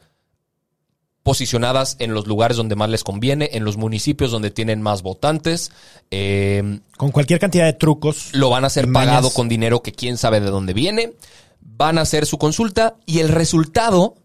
posicionadas 1.30 1.96
en 2.00 2.15
los 2.15 2.26
lugares 2.26 2.58
donde 2.58 2.76
más 2.76 2.89
les 2.89 3.04
conviene, 3.04 3.52
en 3.54 3.63
los 3.63 3.78
municipios 3.78 4.32
donde 4.32 4.50
tienen 4.50 4.82
más 4.82 5.04
votantes. 5.04 5.72
Eh, 6.10 6.80
Con 6.98 7.12
cualquier 7.12 7.39
cantidad 7.39 7.65
de 7.65 7.74
trucos. 7.74 8.30
lo 8.34 8.50
van 8.50 8.63
a 8.63 8.68
hacer 8.68 8.88
mañas. 8.88 9.10
pagado 9.10 9.30
con 9.32 9.48
dinero 9.48 9.84
que 9.84 9.92
quién 9.92 10.18
sabe 10.18 10.39
de 10.42 10.50
dónde 10.50 10.74
viene. 10.74 11.13
Van 11.62 12.00
a 12.00 12.02
hacer 12.02 12.26
su 12.26 12.39
consulta 12.39 12.96
y 13.06 13.20
el 13.20 13.30
resultado 13.30 14.15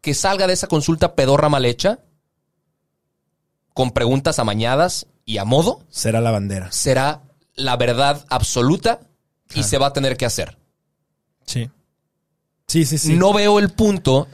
que 0.00 0.14
salga 0.14 0.46
de 0.46 0.54
esa 0.54 0.68
consulta 0.68 1.14
pedorra 1.14 1.50
mal 1.50 1.66
hecha, 1.66 1.98
con 3.74 3.90
preguntas 3.90 4.38
amañadas 4.38 5.06
y 5.26 5.36
a 5.36 5.44
modo, 5.44 5.82
Será 5.90 6.22
la 6.22 6.30
bandera. 6.30 6.72
será 6.72 7.24
la 7.56 7.76
verdad 7.76 8.24
absoluta 8.30 9.00
y 9.54 9.64
se 9.64 9.76
va 9.76 9.88
a 9.88 9.92
tener 9.92 10.16
que 10.16 10.24
hacer. 10.24 10.56
Sí. 11.44 11.68
Sí, 12.66 12.86
sí, 12.86 12.96
sí. 12.96 13.16
No 13.16 13.34
veo 13.34 13.58
el 13.58 13.68
punto 13.68 14.28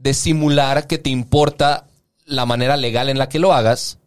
de 0.00 0.14
simular 0.14 0.86
que 0.86 0.98
te 0.98 1.10
importa 1.10 1.86
la 2.24 2.46
manera 2.46 2.76
legal 2.76 3.08
en 3.08 3.18
la 3.18 3.28
que 3.28 3.38
lo 3.38 3.52
hagas, 3.52 3.98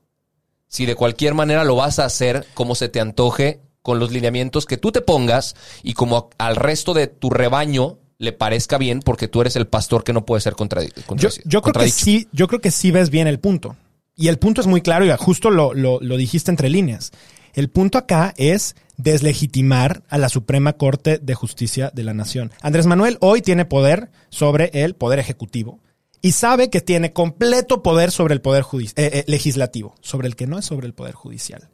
si 0.68 0.86
de 0.86 0.96
cualquier 0.96 1.34
manera 1.36 1.64
lo 1.64 1.76
vas 1.76 2.00
a 2.00 2.06
hacer 2.06 2.48
como 2.56 2.74
se 2.76 2.90
te 2.90 3.00
antoje, 3.00 3.60
con 3.84 4.00
los 4.00 4.12
lineamientos 4.12 4.66
que 4.66 4.78
tú 4.78 4.92
te 4.92 5.02
pongas 5.02 5.56
y 5.84 5.94
como 5.94 6.30
al 6.38 6.56
resto 6.56 6.94
de 6.94 7.08
tu 7.08 7.30
rebaño 7.30 8.00
le 8.18 8.32
parezca 8.32 8.78
bien, 8.78 9.02
porque 9.02 9.28
tú 9.28 9.42
eres 9.42 9.56
el 9.58 9.68
pastor 9.68 10.04
que 10.04 10.14
no 10.14 10.26
puede 10.26 10.42
ser 10.42 10.54
contradi- 10.54 10.94
Yo, 10.94 11.30
yo 11.46 11.62
creo 11.62 11.74
que 11.74 11.80
sí, 11.92 12.28
yo 12.32 12.48
creo 12.48 12.62
que 12.62 12.72
sí 12.72 12.92
ves 12.92 13.10
bien 13.10 13.28
el 13.28 13.40
punto. 13.40 13.76
Y 14.16 14.30
el 14.30 14.40
punto 14.40 14.62
es 14.62 14.68
muy 14.68 14.82
claro, 14.82 15.06
y 15.06 15.12
justo 15.18 15.50
lo, 15.50 15.74
lo, 15.74 16.00
lo 16.00 16.16
dijiste 16.18 16.50
entre 16.50 16.70
líneas. 16.70 17.12
El 17.54 17.70
punto 17.70 17.98
acá 17.98 18.34
es 18.38 18.76
deslegitimar 19.04 20.04
a 20.08 20.18
la 20.18 20.30
Suprema 20.30 20.74
Corte 20.74 21.18
de 21.18 21.36
Justicia 21.36 21.92
de 21.94 22.04
la 22.04 22.14
Nación. 22.14 22.52
Andrés 22.62 22.86
Manuel 22.86 23.18
hoy 23.20 23.42
tiene 23.42 23.66
poder 23.66 24.10
sobre 24.30 24.72
el 24.74 24.96
Poder 24.96 25.20
Ejecutivo 25.20 25.82
y 26.22 26.32
sabe 26.32 26.70
que 26.70 26.80
tiene 26.80 27.12
completo 27.12 27.84
poder 27.84 28.12
sobre 28.12 28.34
el 28.34 28.40
Poder 28.40 28.64
eh, 28.74 28.94
eh, 28.96 29.24
Legislativo, 29.28 29.94
sobre 30.00 30.30
el 30.30 30.38
que 30.38 30.48
no 30.48 30.58
es 30.58 30.66
sobre 30.66 30.88
el 30.88 30.94
Poder 30.94 31.16
Judicial. 31.16 31.70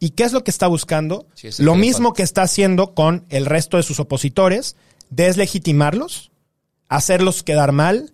¿Y 0.00 0.10
qué 0.10 0.24
es 0.24 0.32
lo 0.32 0.42
que 0.42 0.50
está 0.50 0.66
buscando? 0.66 1.28
Sí, 1.34 1.50
lo 1.58 1.76
mismo 1.76 2.14
que 2.14 2.24
está 2.24 2.42
haciendo 2.42 2.94
con 2.94 3.26
el 3.28 3.46
resto 3.46 3.76
de 3.76 3.84
sus 3.84 4.00
opositores, 4.00 4.74
deslegitimarlos, 5.08 6.32
hacerlos 6.88 7.44
quedar 7.44 7.70
mal, 7.70 8.12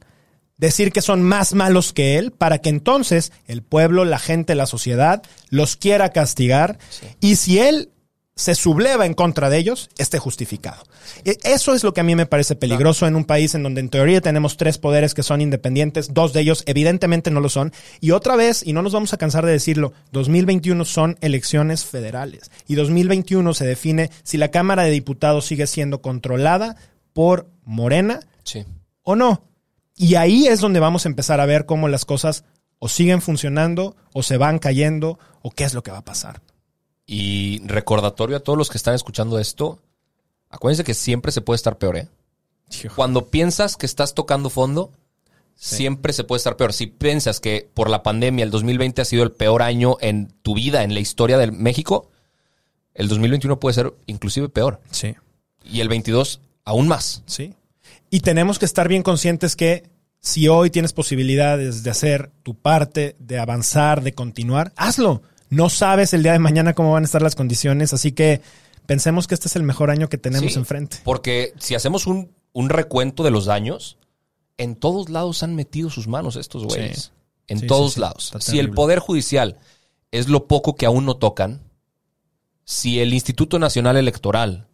decir 0.59 0.93
que 0.93 1.01
son 1.01 1.23
más 1.23 1.55
malos 1.55 1.95
que 1.95 2.19
él 2.19 2.33
para 2.33 2.59
que 2.59 2.69
entonces 2.69 3.33
el 3.47 3.63
pueblo, 3.63 4.05
la 4.05 4.19
gente, 4.19 4.55
la 4.55 4.67
sociedad 4.67 5.23
los 5.49 5.77
quiera 5.77 6.11
castigar 6.11 6.79
y 7.21 7.37
si 7.37 7.61
él 7.61 7.93
se 8.39 8.55
subleva 8.55 9.05
en 9.05 9.15
contra 9.15 9.51
de 9.51 9.59
ellos, 9.59 9.91
esté 9.99 10.21
justificado. 10.21 10.81
E- 11.25 11.39
Eso 11.43 11.75
es 11.75 11.83
lo 11.83 11.93
que 11.93 12.01
a 12.01 12.05
mí 12.05 12.15
me 12.15 12.25
parece 12.25 12.55
peligroso 12.55 13.09
en 13.09 13.17
un 13.17 13.25
país 13.25 13.57
en 13.57 13.65
donde 13.65 13.81
en 13.81 13.89
teoría 13.89 14.21
tenemos 14.21 14.57
tres 14.57 14.79
poderes 14.79 15.13
que 15.13 15.25
son 15.25 15.41
independientes, 15.41 16.15
dos 16.15 16.33
de 16.33 16.41
ellos 16.43 16.63
evidentemente 16.67 17.33
no 17.33 17.41
lo 17.41 17.49
son, 17.49 17.73
y 18.01 18.13
otra 18.13 18.37
vez, 18.37 18.63
y 18.65 18.73
no 18.73 18.83
nos 18.83 18.93
vamos 18.93 19.13
a 19.13 19.17
cansar 19.17 19.45
de 19.45 19.51
decirlo, 19.51 19.93
2021 20.13 20.85
son 20.85 21.19
elecciones 21.21 21.85
federales, 21.85 22.51
y 22.69 22.77
2021 22.77 23.53
se 23.55 23.67
define 23.67 24.11
si 24.23 24.37
la 24.39 24.53
Cámara 24.53 24.85
de 24.85 24.91
Diputados 24.93 25.45
sigue 25.47 25.67
siendo 25.67 26.01
controlada 26.01 26.77
por 27.13 27.51
Morena 27.65 28.21
Sí. 28.45 28.65
o 29.03 29.17
no. 29.17 29.43
Y 29.97 30.15
ahí 30.15 30.47
es 30.47 30.61
donde 30.61 30.79
vamos 30.79 31.05
a 31.05 31.09
empezar 31.09 31.41
a 31.41 31.47
ver 31.47 31.67
cómo 31.67 31.89
las 31.89 32.05
cosas 32.05 32.45
o 32.79 32.89
siguen 32.89 33.21
funcionando 33.21 33.97
o 34.13 34.23
se 34.23 34.37
van 34.37 34.61
cayendo 34.61 35.19
o 35.43 35.51
qué 35.51 35.65
es 35.65 35.75
lo 35.75 35.83
que 35.83 35.91
va 35.91 35.99
a 35.99 36.05
pasar. 36.05 36.41
Y 37.11 37.63
recordatorio 37.65 38.37
a 38.37 38.41
todos 38.41 38.59
los 38.59 38.69
que 38.69 38.77
están 38.77 38.95
escuchando 38.95 39.39
esto, 39.39 39.81
acuérdense 40.51 40.85
que 40.85 40.93
siempre 40.93 41.33
se 41.33 41.41
puede 41.41 41.57
estar 41.57 41.79
peor, 41.79 41.97
¿eh? 41.97 42.09
Cuando 42.95 43.29
piensas 43.29 43.79
que 43.79 43.87
estás 43.87 44.13
tocando 44.13 44.51
fondo, 44.51 44.93
siempre 45.55 46.13
se 46.13 46.25
puede 46.25 46.37
estar 46.37 46.59
peor. 46.59 46.75
Si 46.75 46.87
piensas 46.87 47.41
que 47.41 47.67
por 47.73 47.89
la 47.89 48.03
pandemia 48.03 48.45
el 48.45 48.51
2020 48.51 49.01
ha 49.01 49.07
sido 49.07 49.23
el 49.23 49.33
peor 49.33 49.63
año 49.63 49.97
en 50.03 50.29
tu 50.43 50.55
vida, 50.55 50.85
en 50.85 50.93
la 50.93 51.01
historia 51.01 51.39
de 51.39 51.51
México, 51.51 52.11
el 52.93 53.09
2021 53.09 53.59
puede 53.59 53.73
ser 53.73 53.95
inclusive 54.05 54.51
peor. 54.51 54.83
Sí. 54.91 55.17
Y 55.65 55.81
el 55.81 55.89
22 55.89 56.43
aún 56.67 56.89
más. 56.89 57.23
Sí. 57.25 57.55
Y 58.11 58.21
tenemos 58.21 58.59
que 58.59 58.67
estar 58.67 58.87
bien 58.87 59.03
conscientes 59.03 59.57
que 59.57 59.89
si 60.21 60.47
hoy 60.49 60.69
tienes 60.69 60.93
posibilidades 60.93 61.83
de 61.85 61.91
hacer 61.91 62.33
tu 62.43 62.55
parte, 62.55 63.17
de 63.19 63.39
avanzar, 63.39 64.03
de 64.03 64.13
continuar, 64.13 64.75
hazlo. 64.77 65.23
No 65.51 65.69
sabes 65.71 66.13
el 66.15 66.23
día 66.23 66.33
de 66.33 66.39
mañana 66.39 66.75
cómo 66.75 66.93
van 66.93 67.05
a 67.05 67.07
estar 67.07 67.23
las 67.23 67.35
condiciones, 67.35 67.93
así 67.93 68.13
que 68.13 68.43
pensemos 68.87 69.27
que 69.27 69.35
este 69.35 69.49
es 69.49 69.57
el 69.57 69.63
mejor 69.63 69.91
año 69.91 70.09
que 70.09 70.19
tenemos 70.19 70.53
Sí, 70.53 70.59
enfrente. 70.59 70.99
Porque 71.05 71.53
si 71.59 71.75
hacemos 71.75 72.07
un, 72.07 72.31
un 72.53 72.69
recuento 72.69 73.23
de 73.23 73.31
los 73.31 73.47
daños, 73.47 73.99
en 74.59 74.75
todos 74.77 75.09
lados 75.09 75.43
han 75.43 75.55
metido 75.55 75.89
sus 75.91 76.09
manos 76.09 76.37
estos 76.37 76.65
güeyes. 76.65 76.99
Sí. 77.05 77.11
En 77.49 77.61
Sí, 77.61 77.67
todos 77.67 77.93
sí, 77.93 77.95
sí. 77.95 78.01
lados. 78.01 78.33
Si 78.41 78.59
el. 78.59 78.71
Poder 78.71 78.99
Judicial 78.99 79.57
es 80.11 80.29
lo 80.29 80.47
poco 80.47 80.75
que 80.77 80.85
aún 80.87 81.07
no 81.07 81.17
tocan, 81.17 81.63
si 82.65 83.01
el 83.01 83.15
Instituto 83.15 83.59
Nacional 83.59 83.97
Electoral 83.97 84.67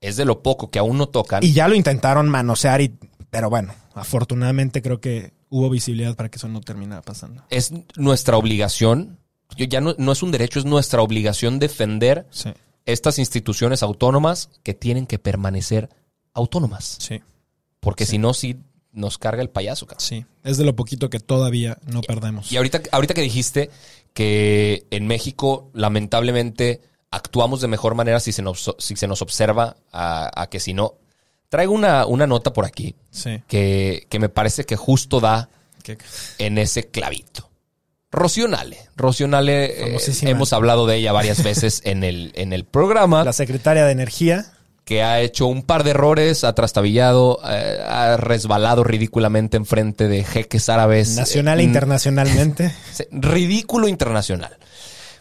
es 0.00 0.16
de 0.16 0.24
lo 0.24 0.42
poco 0.42 0.70
que 0.70 0.78
aún 0.78 0.96
no 0.98 1.08
tocan, 1.08 1.44
Y 1.44 1.52
ya 1.52 1.68
lo 1.68 1.74
intentaron 1.74 2.28
manosear, 2.28 2.80
y, 2.80 2.96
pero 3.30 3.50
bueno, 3.50 3.74
afortunadamente 3.94 4.80
creo 4.82 5.00
que 5.00 5.32
hubo 5.50 5.68
visibilidad 5.70 6.16
para 6.16 6.30
que 6.30 6.36
eso 6.38 6.48
no 6.48 6.60
terminara 6.62 7.02
pasando. 7.02 7.44
es 7.50 7.72
nuestra 7.96 8.36
obligación, 8.38 9.18
ya 9.56 9.80
no, 9.80 9.94
no 9.98 10.12
es 10.12 10.22
un 10.22 10.30
derecho, 10.30 10.58
es 10.58 10.64
nuestra 10.64 11.02
obligación 11.02 11.58
defender 11.58 12.26
Sí, 12.30 12.50
estas 12.86 13.18
instituciones 13.18 13.82
autónomas 13.82 14.48
que 14.62 14.74
tienen 14.74 15.06
que 15.06 15.18
permanecer 15.18 15.88
autónomas. 16.34 16.96
sí, 16.98 17.20
Porque 17.80 18.06
si 18.06 18.18
no, 18.18 18.34
sí 18.34 18.56
nos 18.92 19.16
carga 19.18 19.40
el 19.42 19.48
payaso, 19.50 19.86
sí. 19.98 20.26
Es 20.44 20.58
de 20.58 20.64
lo 20.64 20.76
poquito 20.76 21.08
que 21.08 21.18
todavía 21.20 21.78
no 21.86 22.00
perdemos. 22.02 22.50
Y 22.52 22.56
ahorita, 22.58 22.82
ahorita 22.92 23.14
que 23.14 23.22
dijiste 23.22 23.70
que 24.12 24.86
en 24.90 25.06
México, 25.06 25.70
lamentablemente, 25.72 26.80
actuamos 27.10 27.60
de 27.60 27.68
mejor 27.68 27.94
manera 27.94 28.20
si 28.20 28.32
se 28.32 28.42
nos, 28.42 28.74
si 28.78 28.96
se 28.96 29.06
nos 29.06 29.22
observa 29.22 29.76
a, 29.92 30.42
a 30.42 30.48
que 30.48 30.60
si 30.60 30.74
no. 30.74 30.94
Traigo 31.48 31.72
una, 31.74 32.06
una 32.06 32.26
nota 32.26 32.52
por 32.52 32.64
aquí 32.64 32.94
Sí. 33.10 33.42
que, 33.46 34.06
que 34.08 34.18
me 34.18 34.28
parece 34.30 34.64
que 34.64 34.76
justo 34.76 35.20
da 35.20 35.48
¿Qué? 35.82 35.98
en 36.38 36.56
ese 36.58 36.88
clavito. 36.88 37.50
Rocío 38.12 38.46
Nale. 38.46 38.76
Rocío 38.94 39.26
Nale, 39.26 39.94
eh, 39.94 39.98
hemos 40.22 40.52
hablado 40.52 40.86
de 40.86 40.96
ella 40.96 41.12
varias 41.12 41.42
veces 41.44 41.80
en 41.84 42.04
el, 42.04 42.30
en 42.34 42.52
el 42.52 42.64
programa, 42.64 43.24
La 43.24 43.32
secretaria 43.32 43.86
de 43.86 43.92
Energía. 43.92 44.52
que 44.84 45.02
ha 45.02 45.20
hecho 45.20 45.46
un 45.46 45.62
par 45.62 45.82
de 45.82 45.90
errores, 45.90 46.44
ha 46.44 46.54
trastabillado, 46.54 47.40
eh, 47.48 47.82
ha 47.84 48.18
resbalado 48.18 48.84
ridículamente 48.84 49.56
en 49.56 49.64
frente 49.64 50.08
de 50.08 50.24
jeques 50.24 50.68
árabes. 50.68 51.16
Nacional 51.16 51.60
e 51.60 51.62
eh, 51.62 51.66
internacionalmente. 51.66 52.74
Ridículo 53.10 53.88
internacional. 53.88 54.56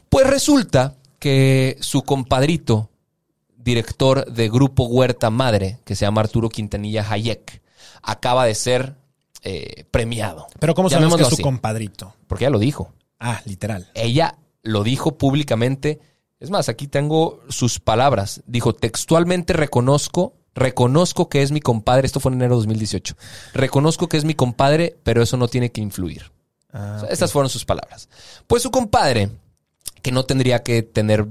Pues 0.10 0.28
resulta 0.28 0.96
que 1.18 1.78
su 1.80 2.02
compadrito, 2.02 2.90
director 3.56 4.26
de 4.26 4.50
Grupo 4.50 4.84
Huerta 4.84 5.30
Madre, 5.30 5.80
que 5.86 5.96
se 5.96 6.04
llama 6.04 6.22
Arturo 6.22 6.50
Quintanilla 6.50 7.06
Hayek, 7.10 7.62
acaba 8.04 8.46
de 8.46 8.56
ser 8.56 8.96
eh, 9.42 9.86
premiado. 9.92 10.48
Pero 10.60 10.74
¿cómo 10.76 10.90
sabemos 10.90 11.16
que 11.16 11.24
es 11.24 11.28
su 11.30 11.36
así, 11.36 11.44
compadrito? 11.44 12.16
Porque 12.28 12.46
ella 12.46 12.52
lo 12.52 12.60
dijo. 12.60 12.94
Ah, 13.20 13.42
literal. 13.46 13.90
Ella 13.94 14.38
lo 14.64 14.84
dijo 14.84 15.18
públicamente. 15.18 16.00
Es 16.40 16.50
más, 16.50 16.70
aquí 16.70 16.88
tengo 16.88 17.42
sus 17.50 17.80
palabras. 17.80 18.42
Dijo, 18.48 18.74
textualmente 18.74 19.54
reconozco, 19.54 20.34
reconozco 20.56 21.30
que 21.30 21.42
es 21.44 21.52
mi 21.52 21.60
compadre. 21.60 22.06
Esto 22.08 22.20
fue 22.20 22.32
en 22.32 22.38
enero 22.40 22.56
de 22.56 22.62
2018. 22.62 23.16
Reconozco 23.54 24.08
que 24.10 24.18
es 24.18 24.26
mi 24.26 24.34
compadre, 24.34 24.98
pero 25.04 25.22
eso 25.22 25.38
no 25.38 25.48
tiene 25.48 25.72
que 25.72 25.82
influir. 25.82 26.32
Ah, 26.74 26.96
O 26.98 27.00
sea, 27.02 27.10
Estas 27.10 27.32
fueron 27.32 27.50
sus 27.50 27.66
palabras. 27.66 28.10
Pues 28.48 28.64
su 28.64 28.72
compadre, 28.72 29.30
que 30.02 30.12
no 30.12 30.24
tendría 30.26 30.64
que 30.64 30.82
tener 30.82 31.28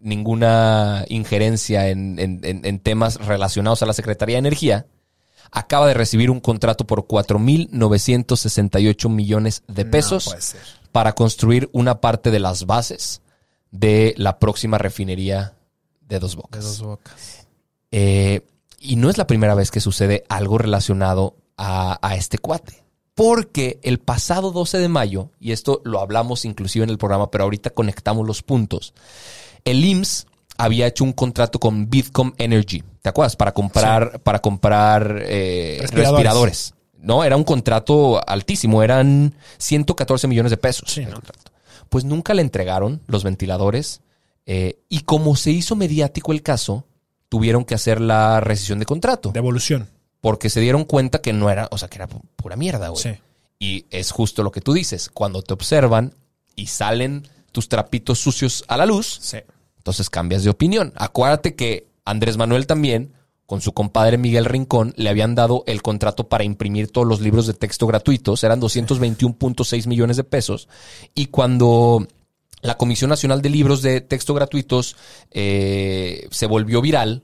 ninguna 0.00 1.04
injerencia 1.08 1.88
en, 1.88 2.18
en- 2.18 2.40
en- 2.42 2.64
en 2.64 2.78
temas 2.80 3.16
relacionados 3.24 3.82
a 3.82 3.86
la 3.86 3.92
Secretaría 3.92 4.36
de 4.36 4.40
Energía, 4.40 4.86
acaba 5.52 5.86
de 5.86 5.94
recibir 5.94 6.30
un 6.30 6.40
contrato 6.40 6.86
por 6.86 7.06
4.968 7.06 9.08
millones 9.08 9.62
de 9.68 9.84
No 9.84 9.90
pesos 9.90 10.24
puede 10.26 10.42
ser. 10.42 10.60
para 10.92 11.14
construir 11.14 11.68
una 11.72 12.00
parte 12.00 12.30
de 12.30 12.40
las 12.40 12.66
bases 12.66 13.22
de 13.70 14.14
la 14.16 14.38
próxima 14.38 14.78
refinería 14.78 15.54
de 16.08 16.18
Dos 16.18 16.36
Bocas. 16.36 16.62
De 16.62 16.66
dos 16.68 16.82
bocas. 16.82 17.46
Eh, 17.92 18.46
y 18.78 18.96
no 18.96 19.10
es 19.10 19.18
la 19.18 19.26
primera 19.26 19.54
vez 19.54 19.70
que 19.70 19.80
sucede 19.80 20.24
algo 20.28 20.58
relacionado 20.58 21.36
a, 21.56 21.98
a 22.06 22.16
este 22.16 22.38
cuate. 22.38 22.82
Porque 23.14 23.78
el 23.82 23.98
pasado 23.98 24.50
12 24.50 24.78
de 24.78 24.88
mayo, 24.88 25.30
y 25.38 25.52
esto 25.52 25.82
lo 25.84 26.00
hablamos 26.00 26.44
inclusive 26.44 26.84
en 26.84 26.90
el 26.90 26.98
programa, 26.98 27.30
pero 27.30 27.44
ahorita 27.44 27.70
conectamos 27.70 28.26
los 28.26 28.42
puntos, 28.42 28.94
el 29.64 29.84
IMSS 29.84 30.26
había 30.62 30.86
hecho 30.86 31.04
un 31.04 31.12
contrato 31.12 31.58
con 31.58 31.88
Bitcom 31.90 32.32
Energy, 32.38 32.82
¿te 33.02 33.08
acuerdas? 33.08 33.36
Para 33.36 33.52
comprar, 33.52 34.20
para 34.22 34.40
comprar 34.40 35.22
eh, 35.26 35.78
Respiradores. 35.80 36.12
respiradores. 36.24 36.74
No, 36.98 37.24
era 37.24 37.36
un 37.36 37.44
contrato 37.44 38.20
altísimo, 38.28 38.82
eran 38.82 39.34
114 39.58 40.28
millones 40.28 40.50
de 40.50 40.56
pesos. 40.58 40.90
Sí, 40.92 41.00
el 41.00 41.08
¿no? 41.08 41.14
contrato. 41.14 41.50
Pues 41.88 42.04
nunca 42.04 42.34
le 42.34 42.42
entregaron 42.42 43.00
los 43.06 43.24
ventiladores 43.24 44.00
eh, 44.46 44.78
y 44.88 45.00
como 45.00 45.34
se 45.36 45.50
hizo 45.50 45.76
mediático 45.76 46.32
el 46.32 46.42
caso, 46.42 46.86
tuvieron 47.28 47.64
que 47.64 47.74
hacer 47.74 48.00
la 48.00 48.40
rescisión 48.40 48.78
de 48.80 48.86
contrato 48.86 49.30
Devolución. 49.32 49.88
porque 50.20 50.50
se 50.50 50.60
dieron 50.60 50.84
cuenta 50.84 51.20
que 51.20 51.32
no 51.32 51.48
era, 51.50 51.68
o 51.70 51.78
sea, 51.78 51.88
que 51.88 51.96
era 51.96 52.08
pu- 52.08 52.20
pura 52.36 52.56
mierda, 52.56 52.88
güey. 52.88 53.02
Sí. 53.02 53.10
Y 53.58 53.86
es 53.90 54.10
justo 54.10 54.42
lo 54.42 54.50
que 54.52 54.60
tú 54.60 54.72
dices, 54.72 55.08
cuando 55.12 55.42
te 55.42 55.54
observan 55.54 56.14
y 56.56 56.66
salen 56.66 57.26
tus 57.52 57.68
trapitos 57.68 58.18
sucios 58.18 58.64
a 58.68 58.76
la 58.76 58.86
luz, 58.86 59.18
Sí. 59.22 59.38
Entonces 59.80 60.10
cambias 60.10 60.44
de 60.44 60.50
opinión. 60.50 60.92
Acuérdate 60.96 61.54
que 61.54 61.86
Andrés 62.04 62.36
Manuel 62.36 62.66
también, 62.66 63.14
con 63.46 63.62
su 63.62 63.72
compadre 63.72 64.18
Miguel 64.18 64.44
Rincón, 64.44 64.92
le 64.98 65.08
habían 65.08 65.34
dado 65.34 65.64
el 65.66 65.80
contrato 65.80 66.28
para 66.28 66.44
imprimir 66.44 66.92
todos 66.92 67.06
los 67.06 67.22
libros 67.22 67.46
de 67.46 67.54
texto 67.54 67.86
gratuitos. 67.86 68.44
Eran 68.44 68.60
221.6 68.60 69.86
millones 69.86 70.18
de 70.18 70.24
pesos. 70.24 70.68
Y 71.14 71.26
cuando 71.26 72.06
la 72.60 72.76
Comisión 72.76 73.08
Nacional 73.08 73.40
de 73.40 73.48
Libros 73.48 73.80
de 73.80 74.02
Texto 74.02 74.34
Gratuitos 74.34 74.96
eh, 75.30 76.28
se 76.30 76.44
volvió 76.44 76.82
viral 76.82 77.22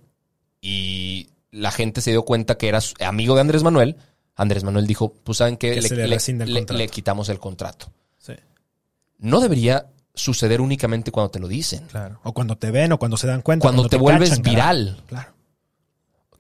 y 0.63 1.29
la 1.51 1.71
gente 1.71 2.01
se 2.01 2.13
dio 2.13 2.23
cuenta 2.23 2.57
que 2.57 2.69
era 2.69 2.81
amigo 3.01 3.35
de 3.35 3.43
Andrés 3.43 3.63
Manuel, 3.63 3.97
Andrés 4.35 4.65
Manuel 4.65 4.87
dijo, 4.87 5.13
pues 5.25 5.39
saben 5.39 5.59
qué? 5.59 5.79
Que 5.79 5.83
le 5.83 6.19
le 6.19 6.89
quitamos 6.89 7.29
el 7.29 7.39
contrato. 7.39 7.93
Sí. 8.17 8.33
No 9.19 9.41
debería 9.41 9.91
suceder 10.17 10.61
únicamente 10.61 11.13
cuando 11.13 11.31
te 11.31 11.39
lo 11.39 11.47
dicen. 11.47 11.87
Claro. 11.87 12.19
O 12.25 12.33
cuando 12.33 12.57
te 12.57 12.71
ven 12.73 12.91
o 12.93 12.99
cuando 12.99 13.17
se 13.17 13.29
dan 13.29 13.43
cuenta. 13.43 13.63
Cuando 13.63 13.89
te 13.89 13.97
vuelves 13.97 14.31
cachan, 14.31 14.43
carajo. 14.43 14.75
viral. 14.75 15.03
Claro. 15.07 15.35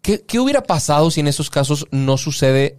¿Qué, 0.02 0.22
qué 0.22 0.40
hubiera 0.40 0.62
pasado 0.62 1.10
si 1.10 1.20
en 1.20 1.28
esos 1.28 1.50
casos 1.50 1.86
no 1.90 2.16
sucede 2.16 2.78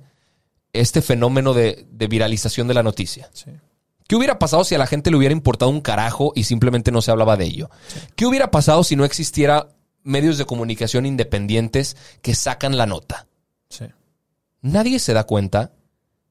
este 0.73 1.01
fenómeno 1.01 1.53
de, 1.53 1.85
de 1.89 2.07
viralización 2.07 2.67
de 2.67 2.73
la 2.73 2.83
noticia? 2.83 3.29
Sí. 3.33 3.51
¿Qué 4.07 4.15
hubiera 4.15 4.39
pasado 4.39 4.63
si 4.63 4.73
a 4.73 4.77
la 4.77 4.87
gente 4.87 5.11
le 5.11 5.17
hubiera 5.17 5.33
importado 5.33 5.69
un 5.69 5.81
carajo 5.81 6.31
y 6.35 6.45
simplemente 6.45 6.91
no 6.91 7.01
se 7.01 7.11
hablaba 7.11 7.35
de 7.37 7.45
ello? 7.45 7.69
¿Qué 8.15 8.25
hubiera 8.25 8.51
pasado 8.51 8.83
si 8.83 8.95
no 8.95 9.05
existiera 9.05 9.67
medios 10.03 10.37
de 10.37 10.45
comunicación 10.45 11.05
independientes 11.05 11.97
que 12.21 12.33
sacan 12.33 12.77
la 12.77 12.85
nota? 12.85 13.27
Sí. 13.69 13.85
Nadie 14.61 14.99
se 14.99 15.13
da 15.13 15.25
cuenta, 15.25 15.73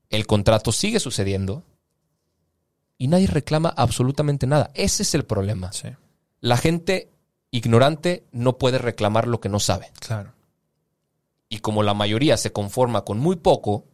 el 0.08 0.26
contrato 0.26 0.72
sigue 0.72 1.00
sucediendo 1.00 1.64
y 2.98 3.08
nadie 3.08 3.26
reclama 3.26 3.68
absolutamente 3.68 4.46
nada. 4.46 4.70
Ese 4.74 5.02
es 5.02 5.14
el 5.14 5.24
problema. 5.24 5.72
Sí. 5.72 5.88
La 6.40 6.56
gente 6.56 7.10
ignorante 7.50 8.24
no 8.32 8.58
puede 8.58 8.78
reclamar 8.78 9.26
lo 9.28 9.40
que 9.40 9.48
no 9.48 9.60
sabe. 9.60 9.90
Claro. 10.00 10.32
Y 11.48 11.58
como 11.58 11.82
la 11.82 11.94
mayoría 11.94 12.36
se 12.36 12.52
conforma 12.52 13.04
con 13.04 13.18
muy 13.18 13.36
poco, 13.36 13.84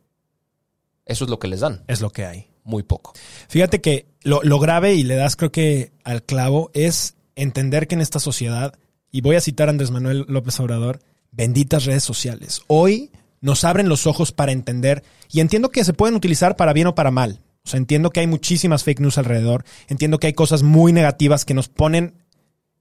Eso 1.05 1.25
es 1.25 1.31
lo 1.31 1.39
que 1.39 1.49
les 1.49 1.61
dan. 1.61 1.85
Es 1.89 2.01
lo 2.01 2.11
que 2.11 2.25
hay. 2.25 2.49
Muy 2.65 2.85
poco. 2.85 3.13
Fíjate 3.49 3.81
que 3.81 4.07
lo, 4.23 4.41
lo 4.43 4.59
grave, 4.61 4.95
y 4.95 5.03
le 5.03 5.17
das 5.17 5.35
creo 5.37 5.51
que 5.51 5.93
al 6.05 6.23
clavo, 6.23 6.71
es 6.75 7.17
entender 7.35 7.89
que 7.89 7.97
en 7.97 8.01
esta 8.01 8.21
sociedad, 8.21 8.79
y 9.11 9.21
voy 9.21 9.37
a 9.37 9.41
citar 9.41 9.69
a 9.69 9.71
Andrés 9.71 9.91
Manuel 9.91 10.25
López 10.29 10.59
Obrador, 10.61 11.01
benditas 11.33 11.85
redes 11.85 12.05
sociales. 12.05 12.63
Hoy 12.69 13.11
nos 13.41 13.65
abren 13.65 13.89
los 13.89 14.07
ojos 14.07 14.31
para 14.31 14.53
entender, 14.53 15.03
y 15.31 15.41
entiendo 15.41 15.71
que 15.71 15.85
se 15.85 15.93
pueden 15.93 16.15
utilizar 16.15 16.55
para 16.57 16.73
bien 16.73 16.87
o 16.87 16.95
para 16.95 17.11
mal. 17.11 17.41
O 17.65 17.69
sea, 17.69 17.79
entiendo 17.79 18.11
que 18.11 18.21
hay 18.21 18.27
muchísimas 18.27 18.85
fake 18.85 19.01
news 19.01 19.19
alrededor, 19.19 19.65
entiendo 19.89 20.19
que 20.19 20.27
hay 20.27 20.33
cosas 20.33 20.63
muy 20.63 20.93
negativas 20.93 21.45
que 21.45 21.55
nos 21.55 21.69
ponen 21.69 22.15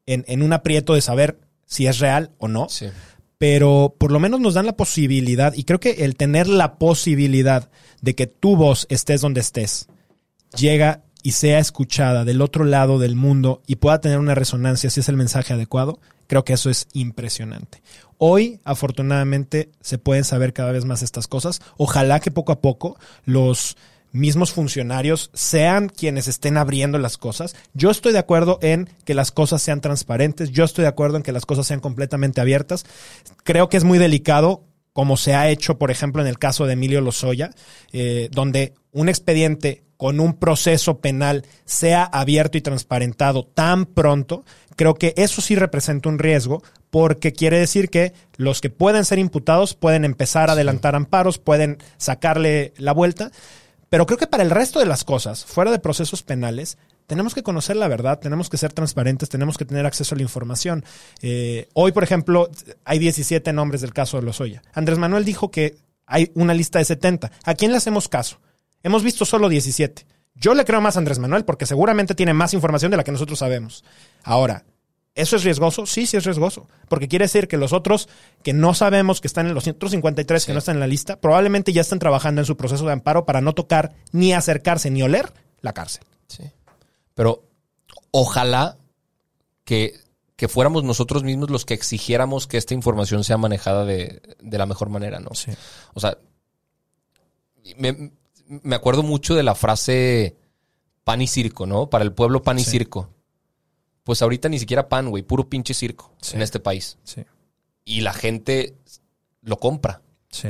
en, 0.05 0.25
en 0.27 0.41
un 0.41 0.53
aprieto 0.53 0.95
de 0.95 1.01
saber 1.01 1.39
si 1.65 1.87
es 1.87 1.99
real 1.99 2.31
o 2.37 2.47
no. 2.47 2.67
Sí. 2.69 2.87
pero 3.37 3.95
por 3.97 4.11
lo 4.11 4.19
menos 4.19 4.39
nos 4.39 4.53
dan 4.53 4.67
la 4.67 4.77
posibilidad, 4.77 5.53
y 5.55 5.63
creo 5.63 5.79
que 5.79 6.05
el 6.05 6.15
tener 6.15 6.47
la 6.47 6.75
posibilidad 6.75 7.71
de 8.01 8.13
que 8.13 8.27
tu 8.27 8.55
voz 8.55 8.85
estés 8.89 9.21
donde 9.21 9.41
estés, 9.41 9.87
llega 10.55 11.01
y 11.23 11.31
sea 11.31 11.59
escuchada 11.59 12.23
del 12.23 12.41
otro 12.41 12.65
lado 12.65 12.99
del 12.99 13.15
mundo 13.15 13.61
y 13.65 13.77
pueda 13.77 14.01
tener 14.01 14.19
una 14.19 14.35
resonancia 14.35 14.89
si 14.89 14.99
es 14.99 15.09
el 15.09 15.17
mensaje 15.17 15.53
adecuado, 15.53 15.99
creo 16.27 16.43
que 16.43 16.53
eso 16.53 16.69
es 16.69 16.87
impresionante. 16.93 17.81
Hoy, 18.17 18.59
afortunadamente, 18.63 19.71
se 19.81 19.97
pueden 19.97 20.23
saber 20.23 20.53
cada 20.53 20.71
vez 20.71 20.85
más 20.85 21.01
estas 21.01 21.27
cosas. 21.27 21.61
Ojalá 21.77 22.19
que 22.19 22.29
poco 22.29 22.51
a 22.51 22.61
poco 22.61 22.97
los 23.25 23.75
mismos 24.11 24.51
funcionarios 24.51 25.29
sean 25.33 25.89
quienes 25.89 26.27
estén 26.27 26.57
abriendo 26.57 26.97
las 26.97 27.17
cosas. 27.17 27.55
Yo 27.73 27.91
estoy 27.91 28.13
de 28.13 28.19
acuerdo 28.19 28.59
en 28.61 28.89
que 29.05 29.13
las 29.13 29.31
cosas 29.31 29.61
sean 29.61 29.81
transparentes, 29.81 30.51
yo 30.51 30.63
estoy 30.63 30.83
de 30.83 30.89
acuerdo 30.89 31.17
en 31.17 31.23
que 31.23 31.31
las 31.31 31.45
cosas 31.45 31.67
sean 31.67 31.79
completamente 31.79 32.41
abiertas. 32.41 32.85
Creo 33.43 33.69
que 33.69 33.77
es 33.77 33.83
muy 33.83 33.97
delicado, 33.97 34.63
como 34.93 35.17
se 35.17 35.33
ha 35.33 35.49
hecho, 35.49 35.77
por 35.77 35.91
ejemplo, 35.91 36.21
en 36.21 36.27
el 36.27 36.39
caso 36.39 36.65
de 36.65 36.73
Emilio 36.73 37.01
Lozoya, 37.01 37.51
eh, 37.93 38.29
donde 38.31 38.73
un 38.91 39.09
expediente 39.09 39.83
con 40.01 40.19
un 40.19 40.33
proceso 40.33 40.99
penal 40.99 41.45
sea 41.63 42.03
abierto 42.03 42.57
y 42.57 42.61
transparentado 42.61 43.43
tan 43.43 43.85
pronto, 43.85 44.43
creo 44.75 44.95
que 44.95 45.13
eso 45.15 45.41
sí 45.41 45.55
representa 45.55 46.09
un 46.09 46.17
riesgo 46.17 46.63
porque 46.89 47.33
quiere 47.33 47.59
decir 47.59 47.89
que 47.89 48.13
los 48.35 48.61
que 48.61 48.71
pueden 48.71 49.05
ser 49.05 49.19
imputados 49.19 49.75
pueden 49.75 50.03
empezar 50.03 50.49
a 50.49 50.53
adelantar 50.53 50.95
amparos, 50.95 51.37
pueden 51.37 51.77
sacarle 51.97 52.73
la 52.77 52.93
vuelta, 52.93 53.31
pero 53.91 54.05
creo 54.05 54.17
que 54.17 54.25
para 54.25 54.43
el 54.43 54.51
resto 54.51 54.79
de 54.79 54.85
las 54.85 55.03
cosas, 55.03 55.43
fuera 55.43 55.69
de 55.69 55.77
procesos 55.77 56.23
penales, 56.23 56.77
tenemos 57.07 57.35
que 57.35 57.43
conocer 57.43 57.75
la 57.75 57.89
verdad, 57.89 58.19
tenemos 58.19 58.49
que 58.49 58.55
ser 58.55 58.71
transparentes, 58.71 59.27
tenemos 59.27 59.57
que 59.57 59.65
tener 59.65 59.85
acceso 59.85 60.15
a 60.15 60.17
la 60.17 60.21
información. 60.21 60.85
Eh, 61.21 61.67
hoy, 61.73 61.91
por 61.91 62.01
ejemplo, 62.01 62.49
hay 62.85 62.99
17 62.99 63.51
nombres 63.51 63.81
del 63.81 63.91
caso 63.91 64.15
de 64.15 64.23
Lozoya. 64.23 64.61
Andrés 64.73 64.97
Manuel 64.97 65.25
dijo 65.25 65.51
que 65.51 65.75
hay 66.05 66.31
una 66.35 66.53
lista 66.53 66.79
de 66.79 66.85
70. 66.85 67.33
¿A 67.43 67.53
quién 67.53 67.71
le 67.71 67.77
hacemos 67.79 68.07
caso? 68.07 68.39
Hemos 68.81 69.03
visto 69.03 69.25
solo 69.25 69.49
17. 69.49 70.05
Yo 70.35 70.53
le 70.53 70.63
creo 70.63 70.79
más 70.79 70.95
a 70.95 70.99
Andrés 70.99 71.19
Manuel 71.19 71.43
porque 71.43 71.65
seguramente 71.65 72.15
tiene 72.15 72.33
más 72.33 72.53
información 72.53 72.91
de 72.91 72.97
la 72.97 73.03
que 73.03 73.11
nosotros 73.11 73.39
sabemos. 73.39 73.83
Ahora, 74.23 74.63
¿eso 75.15 75.35
es 75.35 75.43
riesgoso? 75.43 75.85
Sí, 75.85 76.05
sí 76.05 76.17
es 76.17 76.23
riesgoso. 76.23 76.67
Porque 76.87 77.07
quiere 77.07 77.25
decir 77.25 77.47
que 77.47 77.57
los 77.57 77.73
otros 77.73 78.09
que 78.43 78.53
no 78.53 78.73
sabemos 78.73 79.21
que 79.21 79.27
están 79.27 79.47
en 79.47 79.53
los 79.53 79.63
153 79.63 80.45
que 80.45 80.53
no 80.53 80.59
están 80.59 80.75
en 80.75 80.79
la 80.79 80.87
lista, 80.87 81.19
probablemente 81.19 81.73
ya 81.73 81.81
están 81.81 81.99
trabajando 81.99 82.41
en 82.41 82.45
su 82.45 82.57
proceso 82.57 82.85
de 82.85 82.93
amparo 82.93 83.25
para 83.25 83.41
no 83.41 83.53
tocar 83.53 83.93
ni 84.11 84.33
acercarse 84.33 84.89
ni 84.89 85.01
oler 85.03 85.33
la 85.61 85.73
cárcel. 85.73 86.03
Sí. 86.27 86.43
Pero 87.13 87.43
ojalá 88.11 88.77
que, 89.63 89.93
que 90.35 90.47
fuéramos 90.47 90.83
nosotros 90.83 91.23
mismos 91.23 91.49
los 91.49 91.65
que 91.65 91.73
exigiéramos 91.73 92.47
que 92.47 92.57
esta 92.57 92.73
información 92.73 93.23
sea 93.23 93.37
manejada 93.37 93.85
de, 93.85 94.21
de 94.39 94.57
la 94.57 94.65
mejor 94.65 94.89
manera, 94.89 95.19
¿no? 95.19 95.33
Sí. 95.33 95.51
O 95.93 95.99
sea, 95.99 96.17
me, 97.77 98.11
me 98.47 98.75
acuerdo 98.75 99.03
mucho 99.03 99.35
de 99.35 99.43
la 99.43 99.55
frase 99.55 100.35
pan 101.03 101.21
y 101.21 101.27
circo, 101.27 101.65
¿no? 101.65 101.89
Para 101.89 102.03
el 102.03 102.13
pueblo 102.13 102.41
pan 102.43 102.59
y 102.59 102.63
circo. 102.63 103.09
Pues 104.11 104.21
ahorita 104.21 104.49
ni 104.49 104.59
siquiera 104.59 104.89
pan, 104.89 105.09
güey, 105.09 105.23
puro 105.23 105.47
pinche 105.47 105.73
circo 105.73 106.11
Sí. 106.21 106.35
en 106.35 106.41
este 106.41 106.59
país. 106.59 106.97
Sí, 107.05 107.23
Y 107.85 108.01
la 108.01 108.11
gente 108.11 108.75
lo 109.41 109.57
compra 109.57 110.01
sí, 110.29 110.49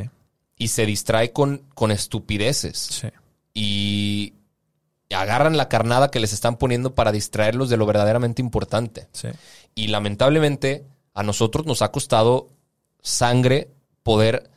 y 0.58 0.69
se 0.69 0.88
distrae 0.88 1.32
con, 1.32 1.60
con 1.76 1.91
estupideces. 1.91 2.78
sí. 2.80 3.08
Y 3.54 4.34
agarran 5.15 5.58
la 5.58 5.69
carnada 5.69 6.10
que 6.10 6.19
les 6.19 6.34
están 6.34 6.58
poniendo 6.58 6.95
para 6.95 7.12
distraerlos 7.12 7.69
de 7.69 7.78
lo 7.78 7.86
verdaderamente 7.86 8.41
importante. 8.41 9.08
sí. 9.12 9.28
Y 9.76 9.88
lamentablemente 9.89 10.84
a 11.13 11.21
nosotros 11.21 11.67
nos 11.67 11.84
ha 11.84 11.91
costado 11.91 12.47
sangre 13.02 13.69
poder 14.04 14.50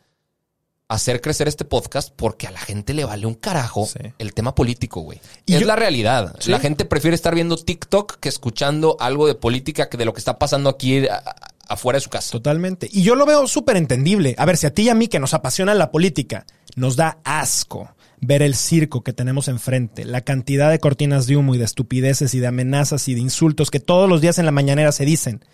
hacer 0.89 1.21
crecer 1.21 1.49
este 1.49 1.65
podcast 1.65 2.11
porque 2.15 2.47
a 2.47 2.51
la 2.51 2.59
gente 2.61 2.93
le 2.95 3.05
vale 3.05 3.27
un 3.27 3.35
carajo 3.35 3.87
Sí. 3.87 3.99
el 4.19 4.35
tema 4.35 4.55
político, 4.55 5.01
güey. 5.01 5.21
Y 5.47 5.55
Es 5.55 5.61
yo- 5.61 5.67
la 5.67 5.77
realidad. 5.77 6.35
Sí. 6.41 6.51
La 6.51 6.61
gente 6.61 6.85
prefiere 6.85 7.15
estar 7.15 7.35
viendo 7.35 7.57
TikTok 7.57 8.19
que 8.21 8.29
escuchando 8.29 8.97
algo 9.01 9.27
de 9.27 9.35
política 9.35 9.89
que 9.89 9.97
de 9.97 10.05
lo 10.05 10.13
que 10.13 10.19
está 10.19 10.39
pasando 10.39 10.69
aquí 10.69 11.07
a- 11.09 11.15
a- 11.17 11.35
afuera 11.69 11.97
de 11.97 12.03
su 12.03 12.11
casa. 12.11 12.31
Totalmente. 12.33 12.89
Y 12.93 13.03
yo 13.03 13.15
lo 13.15 13.25
veo 13.25 13.47
súper 13.47 13.77
entendible. 13.79 14.35
A 14.37 14.45
ver, 14.45 14.59
si 14.59 14.67
a 14.67 14.75
ti 14.75 14.83
y 14.83 14.89
a 14.91 14.95
mí 14.95 15.09
que 15.09 15.19
nos 15.19 15.33
apasiona 15.33 15.73
la 15.75 15.91
política, 15.91 16.45
nos 16.77 16.97
da 16.97 17.19
asco 17.25 17.89
ver 18.21 18.43
el 18.43 18.55
circo 18.55 19.03
que 19.03 19.13
tenemos 19.15 19.49
enfrente, 19.49 20.05
la 20.05 20.21
cantidad 20.21 20.71
de 20.71 20.79
cortinas 20.81 21.27
de 21.27 21.37
humo 21.37 21.55
y 21.55 21.59
de 21.59 21.65
estupideces 21.65 22.35
y 22.35 22.41
de 22.41 22.47
amenazas 22.47 23.09
y 23.09 23.15
de 23.15 23.21
insultos 23.21 23.71
que 23.71 23.81
todos 23.81 24.09
los 24.09 24.21
días 24.21 24.39
en 24.39 24.45
la 24.45 24.51
mañanera 24.53 24.93
se 24.93 25.05
dicen. 25.07 25.45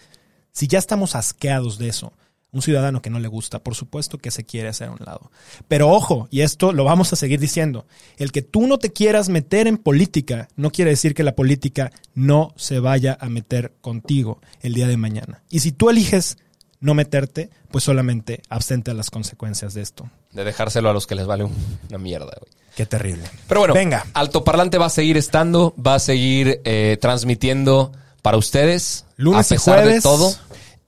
Si 0.52 0.66
ya 0.66 0.78
estamos 0.80 1.14
asqueados 1.14 1.78
de 1.78 1.88
eso, 1.88 2.12
un 2.52 2.62
ciudadano 2.62 3.00
que 3.00 3.10
no 3.10 3.20
le 3.20 3.28
gusta, 3.28 3.60
por 3.60 3.74
supuesto 3.74 4.18
que 4.18 4.30
se 4.30 4.44
quiere 4.44 4.68
hacer 4.68 4.88
a 4.88 4.92
un 4.92 4.98
lado. 5.04 5.30
Pero 5.68 5.88
ojo, 5.90 6.26
y 6.30 6.40
esto 6.40 6.72
lo 6.72 6.84
vamos 6.84 7.12
a 7.12 7.16
seguir 7.16 7.38
diciendo, 7.40 7.86
el 8.16 8.32
que 8.32 8.42
tú 8.42 8.66
no 8.66 8.78
te 8.78 8.92
quieras 8.92 9.28
meter 9.28 9.66
en 9.68 9.76
política 9.78 10.48
no 10.56 10.70
quiere 10.72 10.90
decir 10.90 11.14
que 11.14 11.22
la 11.22 11.36
política 11.36 11.92
no 12.14 12.52
se 12.56 12.80
vaya 12.80 13.16
a 13.20 13.28
meter 13.28 13.72
contigo 13.80 14.40
el 14.62 14.74
día 14.74 14.88
de 14.88 14.96
mañana. 14.96 15.42
Y 15.48 15.60
si 15.60 15.70
tú 15.72 15.90
eliges 15.90 16.38
no 16.80 16.94
meterte, 16.94 17.50
pues 17.70 17.84
solamente 17.84 18.40
abstente 18.48 18.90
a 18.90 18.94
las 18.94 19.10
consecuencias 19.10 19.74
de 19.74 19.82
esto. 19.82 20.10
De 20.32 20.44
dejárselo 20.44 20.88
a 20.88 20.92
los 20.94 21.06
que 21.06 21.14
les 21.14 21.26
vale 21.26 21.44
un- 21.44 21.54
una 21.88 21.98
mierda, 21.98 22.32
güey. 22.40 22.50
Qué 22.74 22.86
terrible. 22.86 23.24
Pero 23.48 23.60
bueno, 23.60 23.74
Venga. 23.74 24.06
Altoparlante 24.14 24.78
va 24.78 24.86
a 24.86 24.90
seguir 24.90 25.16
estando, 25.18 25.74
va 25.76 25.96
a 25.96 25.98
seguir 25.98 26.62
eh, 26.64 26.96
transmitiendo 27.00 27.92
para 28.22 28.36
ustedes. 28.38 29.04
Lunes 29.16 29.50
a 29.50 29.54
y 29.54 29.58
pesar 29.58 29.76
de 29.78 29.82
jueves. 29.82 30.02
todo. 30.02 30.34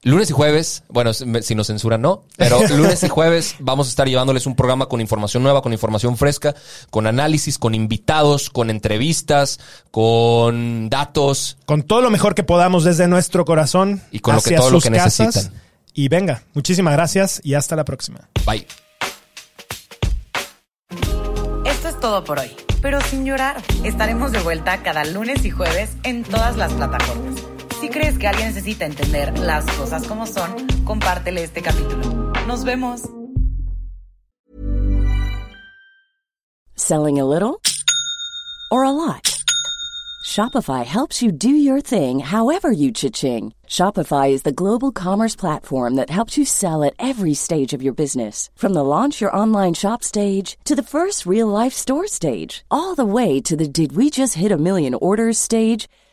Lunes 0.05 0.31
y 0.31 0.33
jueves, 0.33 0.83
bueno, 0.88 1.12
si 1.15 1.55
nos 1.55 1.69
censuran, 1.69 2.03
no, 2.03 2.25
pero 2.37 2.59
lunes 2.77 3.05
y 3.05 3.09
jueves 3.09 3.55
vamos 3.61 3.87
a 3.87 3.91
estar 3.91 4.09
llevándoles 4.09 4.47
un 4.47 4.57
programa 4.57 4.87
con 4.87 5.01
información 5.01 5.45
nueva, 5.45 5.62
con 5.62 5.73
información 5.73 6.17
fresca, 6.17 6.57
con 6.91 7.07
análisis, 7.07 7.57
con 7.57 7.73
invitados, 7.77 8.51
con 8.51 8.69
entrevistas, 8.69 9.61
con 9.93 10.91
datos. 10.91 11.57
Con 11.67 11.85
todo 11.85 12.01
lo 12.01 12.11
mejor 12.11 12.35
que 12.35 12.43
podamos 12.43 12.83
desde 12.83 13.07
nuestro 13.07 13.45
corazón 13.45 14.03
Y 14.11 14.19
con 14.19 14.35
lo 14.35 14.43
que- 14.43 14.57
todo 14.57 14.71
lo 14.71 14.81
sus 14.81 14.91
que 14.91 14.97
casas. 14.97 15.21
necesitan. 15.21 15.61
Y 15.95 16.09
venga, 16.09 16.43
muchísimas 16.55 16.95
gracias 16.95 17.41
y 17.45 17.55
hasta 17.55 17.77
la 17.77 17.85
próxima. 17.85 18.29
Bye. 18.45 18.67
Esto 21.65 21.88
es 21.88 22.01
todo 22.01 22.25
por 22.25 22.41
hoy, 22.41 22.51
pero 22.81 23.01
sin 23.03 23.25
llorar. 23.25 23.62
Estaremos 23.85 24.33
de 24.33 24.41
vuelta 24.41 24.83
cada 24.83 25.05
lunes 25.05 25.45
y 25.45 25.51
jueves 25.51 25.91
en 26.03 26.25
todas 26.25 26.57
las 26.57 26.73
plataformas. 26.73 27.35
Si 27.83 27.88
crees 27.88 28.16
que 28.16 28.29
alguien 28.29 28.47
necesita 28.47 28.85
entender 28.85 29.37
las 29.40 29.66
cosas 29.73 30.07
como 30.07 30.25
son, 30.25 30.68
compártele 30.85 31.42
este 31.42 31.62
capítulo. 31.62 32.33
Nos 32.47 32.62
vemos. 32.62 33.03
Selling 36.77 37.18
a 37.18 37.25
little 37.25 37.61
or 38.71 38.85
a 38.85 38.92
lot? 38.92 39.37
Shopify 40.25 40.85
helps 40.85 41.23
you 41.23 41.33
do 41.33 41.49
your 41.49 41.81
thing 41.81 42.21
however 42.21 42.71
you 42.71 42.92
cha-ching. 42.92 43.53
Shopify 43.66 44.31
is 44.31 44.45
the 44.45 44.53
global 44.53 44.92
commerce 44.92 45.35
platform 45.35 45.97
that 45.97 46.09
helps 46.09 46.38
you 46.38 46.45
sell 46.45 46.85
at 46.85 46.95
every 47.01 47.35
stage 47.35 47.75
of 47.75 47.83
your 47.83 47.92
business. 47.95 48.49
From 48.55 48.75
the 48.75 48.85
launch 48.85 49.21
your 49.21 49.37
online 49.37 49.75
shop 49.75 50.05
stage 50.05 50.57
to 50.66 50.77
the 50.77 50.85
first 50.85 51.27
real 51.27 51.49
life 51.49 51.73
store 51.73 52.07
stage, 52.07 52.64
all 52.71 52.95
the 52.95 53.05
way 53.05 53.40
to 53.40 53.57
the 53.57 53.66
did 53.66 53.97
we 53.97 54.09
just 54.09 54.35
hit 54.35 54.53
a 54.53 54.57
million 54.57 54.95
orders 54.95 55.37
stage. 55.37 55.88